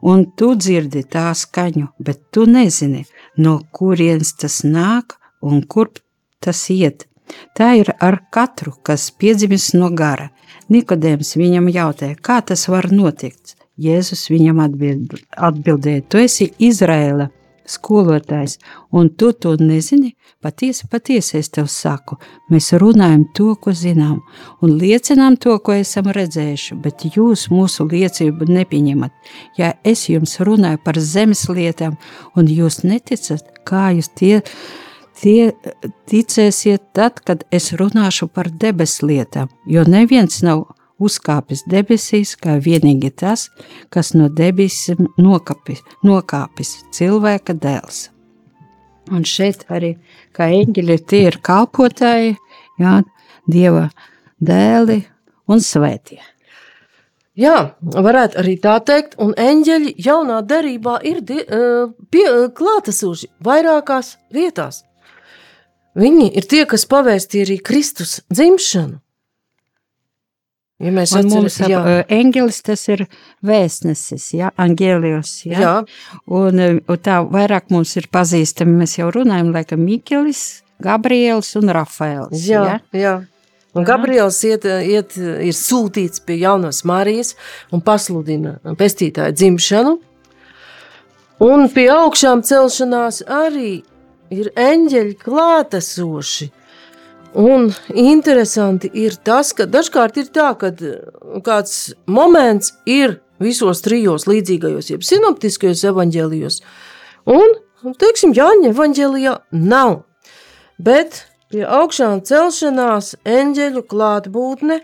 un 0.03 0.24
tu 0.38 0.53
dzirdi 0.55 1.03
tā 1.11 1.29
skaņu, 1.35 1.88
bet 1.98 2.22
tu 2.33 2.46
nezini, 2.46 3.05
no 3.37 3.59
kurienes 3.72 4.35
tas 4.38 4.62
nāk 4.64 5.18
un 5.42 5.62
kurp 5.62 5.98
tas 6.40 6.68
iet. 6.70 7.07
Tā 7.55 7.74
ir 7.77 7.92
ar 8.01 8.22
katru, 8.33 8.72
kas 8.83 9.11
piedzimis 9.11 9.72
no 9.74 9.90
gara. 9.92 10.31
Nikodēms 10.72 11.35
viņam 11.37 11.68
jautāja, 11.72 12.16
kā 12.16 12.40
tas 12.40 12.68
var 12.68 12.88
notikt. 12.92 13.57
Jēzus 13.79 14.27
viņam 14.33 14.59
atbild, 14.64 15.12
atbildēja, 15.37 16.03
tu 16.11 16.18
esi 16.18 16.48
Izraēla 16.59 17.29
skolotājs, 17.68 18.57
un 18.92 19.11
tu 19.11 19.33
to 19.33 19.54
nezini? 19.61 20.14
Patiesi, 20.42 20.87
patiesi 20.90 21.38
es 21.40 21.50
tev 21.54 21.68
saku, 21.72 22.18
mēs 22.52 22.70
runājam 22.81 23.26
to, 23.35 23.52
ko 23.61 23.74
zinām, 23.76 24.20
un 24.62 24.76
liecinām 24.81 25.37
to, 25.40 25.57
ko 25.64 25.74
esam 25.76 26.11
redzējuši, 26.14 26.78
bet 26.85 27.07
jūs 27.16 27.48
mūsu 27.52 27.88
liecību 27.90 28.48
nepieņemat. 28.50 29.33
Ja 29.59 29.74
es 29.85 30.07
jums 30.09 30.38
runāju 30.40 30.81
par 30.85 31.00
zemes 31.02 31.46
lietām, 31.50 31.98
un 32.37 32.50
jūs 32.50 32.83
neticat, 32.87 33.52
kā 33.68 33.90
jūs 33.98 34.12
tie, 34.14 34.40
tie 35.20 35.52
ticēsiet 36.09 36.90
tad, 36.96 37.20
kad 37.26 37.44
es 37.50 37.72
runāšu 37.76 38.31
par 38.33 38.50
debes 38.50 39.00
lietām, 39.02 39.50
jo 39.66 39.85
neviens 39.88 40.42
nav 40.46 40.68
uzkāpis 41.02 41.64
debesīs, 41.70 42.34
kā 42.38 42.58
vienīgi 42.62 43.11
tas, 43.22 43.48
kas 43.94 44.14
no 44.14 44.28
debesīm 44.28 45.08
nokāpis, 45.18 45.82
nokāpis 46.06 46.74
cilvēka 46.94 47.56
dēls. 47.58 48.08
Un 49.08 49.24
šeit 49.24 49.64
arī, 49.72 49.94
kā 50.37 50.50
eņģeļi, 50.52 50.98
tie 51.08 51.22
ir 51.30 51.38
kalpotāji, 51.44 52.34
jā, 52.80 52.98
dieva 53.48 53.88
dēli 54.38 55.00
un 55.48 55.64
svētie. 55.64 56.20
Jā, 57.38 57.78
varētu 57.78 58.40
arī 58.40 58.56
tā 58.58 58.74
teikt, 58.82 59.14
un 59.22 59.30
eņģeļi 59.38 59.94
jaunā 60.02 60.40
derībā 60.42 60.98
ir 61.06 61.20
die, 61.22 61.44
pie, 62.11 62.26
klātesoši 62.58 63.30
vairākās 63.46 64.16
vietās. 64.34 64.82
Viņi 65.98 66.32
ir 66.34 66.48
tie, 66.50 66.64
kas 66.66 66.84
pavēstīja 66.90 67.46
arī 67.46 67.61
Kristus 67.62 68.18
dzimšanu. 68.34 68.98
Ja 70.78 70.92
mēs 70.94 71.10
un 71.10 71.26
atceram, 71.26 71.42
mums 71.42 71.56
jā. 71.58 71.78
eņģelis 72.14 72.60
tas 72.68 72.84
ir 72.92 73.00
vēstnesis, 73.46 74.28
ja, 74.38 74.52
angēlijos, 74.62 75.32
ja. 75.48 75.58
Jā. 75.58 75.72
Un, 76.30 76.62
un 76.78 77.00
tā 77.02 77.16
vairāk 77.26 77.72
mums 77.74 77.96
ir 77.98 78.06
pazīstami, 78.14 78.76
mēs 78.84 78.94
jau 79.00 79.08
runājam, 79.14 79.50
laikam 79.56 79.82
Mikelis, 79.82 80.62
Gabriels 80.82 81.50
un 81.58 81.72
Rafaels. 81.74 82.46
Jā, 82.46 82.62
ja. 82.62 82.78
jā. 82.94 83.16
Un 83.74 83.86
Gabriels 83.86 84.38
iet, 84.46 84.64
iet, 84.64 85.16
ir 85.18 85.54
sūtīts 85.54 86.22
pie 86.26 86.38
jaunas 86.40 86.84
Marijas 86.88 87.34
un 87.74 87.82
pasludina 87.84 88.56
pestītāju 88.78 89.34
dzimšanu. 89.34 89.96
Un 91.44 91.68
pie 91.74 91.86
augšām 91.94 92.42
celšanās 92.46 93.20
arī 93.26 93.80
ir 94.34 94.50
eņģeļi 94.58 95.18
klātesoši. 95.22 96.48
Un 97.36 97.68
interesanti 97.92 98.88
ir 98.96 99.18
tas, 99.24 99.52
ka 99.52 99.66
dažkārt 99.68 100.16
ir 100.16 100.30
tā, 100.32 100.52
ka 100.56 100.70
uh, 100.72 101.40
kāds 101.44 101.92
moments 102.08 102.72
ir 102.88 103.18
visos 103.38 103.82
trijos 103.84 104.24
līdzīgajos, 104.26 104.88
jeb 104.90 105.04
sinoptiskajos 105.06 105.84
evaņģēlijos, 105.92 106.60
un, 107.28 107.52
teiksim, 108.00 108.32
Jāņa 108.34 108.72
evaņģēlijā 108.72 109.34
nav. 109.52 110.00
Bet 110.80 111.26
pie 111.52 111.62
augšām 111.64 112.24
celšanās 112.26 113.14
eņģeļu 113.28 113.84
klātbūtne, 113.92 114.80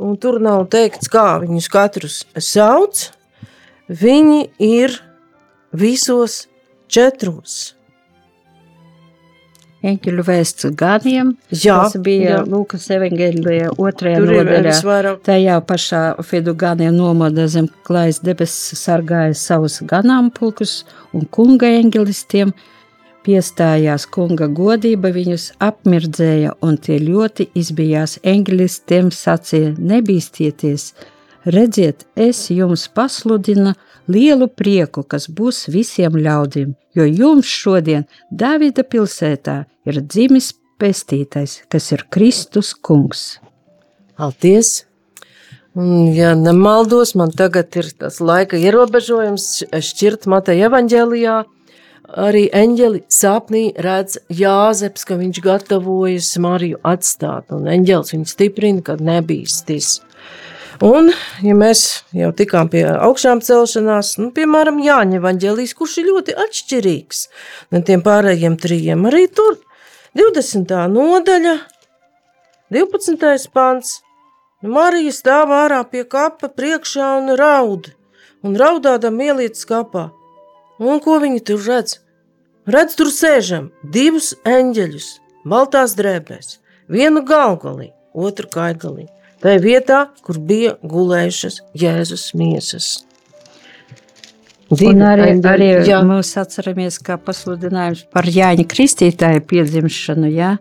un 0.00 0.16
tur 0.20 0.38
nav 0.40 0.68
teikts, 0.72 1.10
kā 1.12 1.40
viņus 1.42 1.68
katrus 1.72 2.22
sauc, 2.38 3.08
viņi 3.90 4.46
ir 4.62 4.96
visos 5.74 6.44
četros 6.90 7.74
eņģeļu 9.86 10.24
vēsts 10.26 10.68
gadiem. 10.78 11.34
Jā, 11.52 11.76
tas 11.84 11.96
bija 12.04 12.34
jā. 12.34 12.40
Lūkas 12.50 12.88
evanģēlijā 12.96 13.70
otrajā 13.80 14.22
nodaļā. 14.24 15.14
Tajā 15.26 15.60
pašā 15.68 16.02
Fidugāniem 16.26 16.96
nomoda 16.96 17.46
zem 17.50 17.70
klājas 17.86 18.20
debesis 18.24 18.82
sargāja 18.84 19.36
savus 19.38 19.80
ganāmpulkus 19.90 20.82
un 21.16 21.26
kunga 21.32 21.70
eņģelistiem. 21.80 22.52
Piestājās 23.20 24.06
kunga 24.08 24.46
godība, 24.48 25.10
viņus 25.12 25.50
apmirdzēja, 25.60 26.54
un 26.64 26.78
tie 26.80 26.96
ļoti 27.04 27.50
izbijās. 27.60 28.16
Eņģelistiem 28.24 29.10
sacīja: 29.12 29.74
Nebīsties, 29.76 30.94
redziet, 31.44 32.06
es 32.16 32.48
jums 32.50 32.86
pasludinu 32.94 33.74
lielu 34.10 34.48
prieku, 34.48 35.04
kas 35.04 35.28
būs 35.28 35.68
visiem 35.72 36.18
ļaudīm, 36.18 36.74
jo 36.96 37.06
jums 37.06 37.48
šodien 37.48 38.06
Davida 38.30 38.84
pilsētā 38.84 39.64
ir 39.88 40.02
dzimis 40.02 40.52
pestītais, 40.80 41.60
kas 41.68 41.92
ir 41.92 42.06
Kristus 42.10 42.74
kungs. 42.74 43.40
Paldies! 44.16 44.84
Un, 45.78 46.10
ja 46.16 46.32
nemaldos, 46.34 47.14
man 47.14 47.30
tagad 47.30 47.76
ir 47.78 47.92
tas 47.94 48.18
laika 48.18 48.58
ierobežojums 48.58 49.44
šķirt 49.70 50.26
Mateja 50.26 50.66
evaņģēlijā, 50.66 51.36
arī 52.18 52.48
eņģeli 52.50 53.04
sapnī 53.06 53.62
redz 53.78 54.18
Jāzeps, 54.34 55.06
ka 55.06 55.14
viņš 55.20 55.40
gatavojas 55.44 56.32
Mariju 56.42 56.80
atstāt, 56.82 57.54
un 57.54 57.70
eņģels 57.70 58.14
viņu 58.16 58.30
stiprina, 58.32 58.82
kad 58.90 59.04
nebīstis. 59.04 60.00
Un, 60.80 61.10
ja 61.44 61.52
mēs 61.52 61.80
jau 62.16 62.30
tikām 62.32 62.70
pie 62.72 62.86
augšām 62.88 63.42
celšanās, 63.44 64.14
nu, 64.16 64.30
piemēram, 64.32 64.78
Jāņa 64.80 65.18
Vangelijas, 65.20 65.74
kurš 65.76 65.98
ir 66.00 66.06
ļoti 66.08 66.36
atšķirīgs 66.40 67.18
no 67.74 67.82
tiem 67.84 68.00
pārējiem 68.06 68.56
trījiem, 68.56 69.04
arī 69.10 69.26
tur 69.28 69.58
20. 70.16 70.72
nodaļa, 70.94 71.52
12. 72.72 73.52
pants. 73.52 73.98
Marija 74.64 75.12
stāv 75.12 75.52
ārā 75.56 75.82
pie 75.84 76.06
kapa 76.08 76.48
priekšā 76.48 77.10
un 77.18 77.34
raud, 77.36 77.92
un 78.40 78.56
raudādam 78.56 79.20
ieliec 79.20 79.60
kapā. 79.68 80.08
Un 80.80 81.04
ko 81.04 81.20
viņi 81.20 81.44
tur 81.44 81.60
redz? 81.60 81.98
Redz 82.64 82.96
tur 82.96 83.12
sēžam 83.12 83.68
divus 83.84 84.32
eņģeļus, 84.48 85.12
baltās 85.44 85.92
drēbēs, 86.00 86.56
vienu 86.88 87.20
galgalī, 87.28 87.92
otru 88.16 88.48
kaigalī 88.48 89.10
tajā 89.42 89.60
vietā, 89.64 90.00
kur 90.26 90.38
bija 90.38 90.76
gulējušas 90.86 91.60
Jēzus 91.78 92.30
miesas. 92.38 92.90
Divi, 94.70 94.92
un 94.92 95.02
arī, 95.02 95.32
arī 95.50 95.68
jā. 95.88 95.98
mēs 96.06 96.30
atceramies, 96.38 97.00
kā 97.02 97.16
pasludinājums 97.18 98.04
par 98.14 98.28
Jāņa 98.30 98.68
Kristītāja 98.70 99.42
piedzimšanu. 99.50 100.30
Jā. 100.30 100.52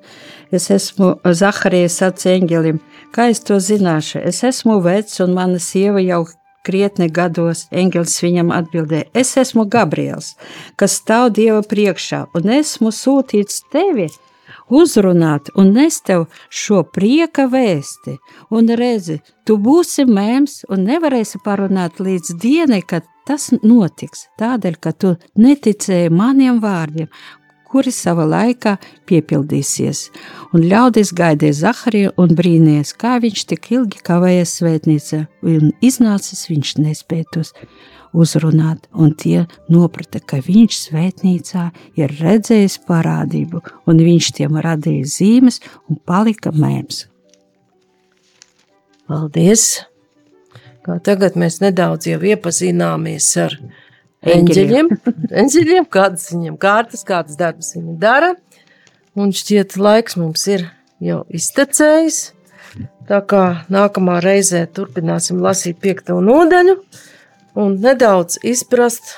Es 0.49 0.71
esmu 0.73 1.11
Zaharijas 1.21 1.99
atceņģelim. 2.07 2.79
Kā 3.13 3.27
es 3.29 3.43
to 3.45 3.59
zināšu? 3.61 4.23
Es 4.25 4.41
esmu 4.47 4.79
vecs 4.81 5.21
un 5.21 5.37
mana 5.37 5.61
sieva 5.61 6.01
jau 6.01 6.23
krietni 6.65 7.09
gados. 7.13 7.67
Engels 7.69 8.17
viņam 8.23 8.49
atbildēja, 8.55 9.11
es 9.13 9.35
esmu 9.37 9.67
Gabriels, 9.69 10.33
kas 10.79 10.97
stāv 11.03 11.29
Dieva 11.37 11.61
priekšā 11.61 12.25
un 12.37 12.49
esmu 12.57 12.89
sūtīts 12.95 13.61
tevi 13.73 14.09
uzrunāt 14.69 15.49
un 15.58 15.73
nest 15.75 16.05
tev 16.10 16.27
šo 16.49 16.84
prieka 16.84 17.47
vēsti. 17.51 18.17
Un 18.55 18.69
redzi, 18.79 19.19
tu 19.45 19.58
būsi 19.62 20.05
mēms 20.10 20.63
un 20.69 20.86
nevarēsi 20.89 21.41
parunāt 21.45 21.99
līdz 22.03 22.36
dienai, 22.41 22.82
kad 22.82 23.08
tas 23.27 23.51
notiks. 23.62 24.27
Tādēļ, 24.41 24.79
ka 24.82 24.93
tu 24.93 25.15
neticēji 25.38 26.10
maniem 26.13 26.62
vārdiem, 26.63 27.10
kuri 27.69 27.93
savā 27.93 28.25
laikā 28.25 28.75
piepildīsies. 29.10 30.08
Un 30.58 30.65
ļaudis 30.71 31.13
gaidīja 31.17 31.60
Zahariju 31.60 32.15
un 32.21 32.34
brīnījās, 32.38 32.95
kā 32.97 33.19
viņš 33.21 33.45
tik 33.51 33.71
ilgi 33.75 34.01
kavējas 34.05 34.55
svētnīcā, 34.60 35.23
un 35.45 35.71
iznācis 35.86 36.47
viņš 36.49 36.77
nespēja 36.82 37.29
tos 37.36 37.53
uzrunāt, 38.13 38.88
un 38.93 39.13
tie 39.13 39.45
noprata, 39.70 40.20
ka 40.20 40.39
viņš 40.45 40.80
svētnīcā 40.88 41.66
ir 41.99 42.16
redzējis 42.22 42.80
parādību, 42.88 43.62
un 43.89 44.01
viņš 44.05 44.32
tiem 44.39 44.57
radīja 44.64 45.12
zīmes 45.18 45.62
un 45.89 45.99
palika 46.05 46.53
mēms. 46.55 47.05
Paldies! 49.10 49.68
Kā 50.86 50.95
tagad 51.03 51.36
mēs 51.38 51.60
nedaudz 51.62 52.07
jau 52.07 52.20
iepazināmies 52.24 53.28
ar 53.41 53.55
eņģeļiem, 54.26 54.89
eņģeļiem. 55.41 55.88
Kādas 55.91 56.30
viņiem 56.34 56.57
kārtas, 56.62 57.03
kādas 57.07 57.38
darbas 57.39 57.74
viņi 57.76 57.95
dara, 58.01 58.34
un 59.20 59.34
šķiet 59.36 59.78
laiks 59.80 60.18
mums 60.20 60.45
ir 60.49 60.66
jau 61.03 61.22
iztecējis, 61.36 62.20
tā 63.10 63.22
kā 63.30 63.43
nākamā 63.72 64.20
reizē 64.24 64.66
turpināsim 64.74 65.41
lasīt 65.43 65.80
piekto 65.84 66.20
nodaļu, 66.24 66.80
un 67.60 67.76
nedaudz 67.84 68.39
izprast 68.47 69.16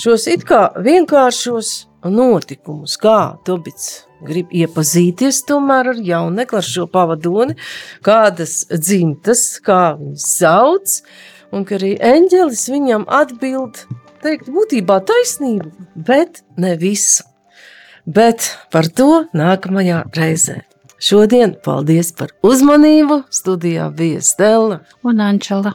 šos 0.00 0.26
it 0.30 0.46
kā 0.48 0.68
vienkāršos 0.82 1.72
notikumus, 2.10 2.96
kā 2.98 3.36
Tobits 3.46 4.06
grib 4.26 4.50
iepazīties 4.54 5.42
tomēr 5.48 5.92
ar 5.92 6.00
jaunekli, 6.02 6.60
ar 6.60 6.66
šo 6.66 6.86
pavadoni, 6.90 7.56
kādas 8.06 8.62
dzimtas, 8.70 9.44
kā 9.64 9.96
viņas 9.98 10.26
sauc, 10.38 10.96
un 11.54 11.66
ka 11.68 11.76
arī 11.78 11.94
eņģelis 12.12 12.64
viņam 12.72 13.06
atbild, 13.10 13.84
teikt, 14.22 14.50
būtībā 14.50 15.00
taisnību, 15.06 15.72
bet 16.08 16.42
ne 16.56 16.76
visu. 16.78 17.26
Bet 18.02 18.48
par 18.74 18.88
to 18.90 19.26
nākamajā 19.36 20.02
reizē. 20.16 20.62
Šodien 21.02 21.54
paldies 21.62 22.12
par 22.14 22.30
uzmanību. 22.46 23.24
Studijā 23.30 23.88
bija 23.94 24.22
Stela 24.22 24.80
un 25.06 25.22
Ančela. 25.22 25.74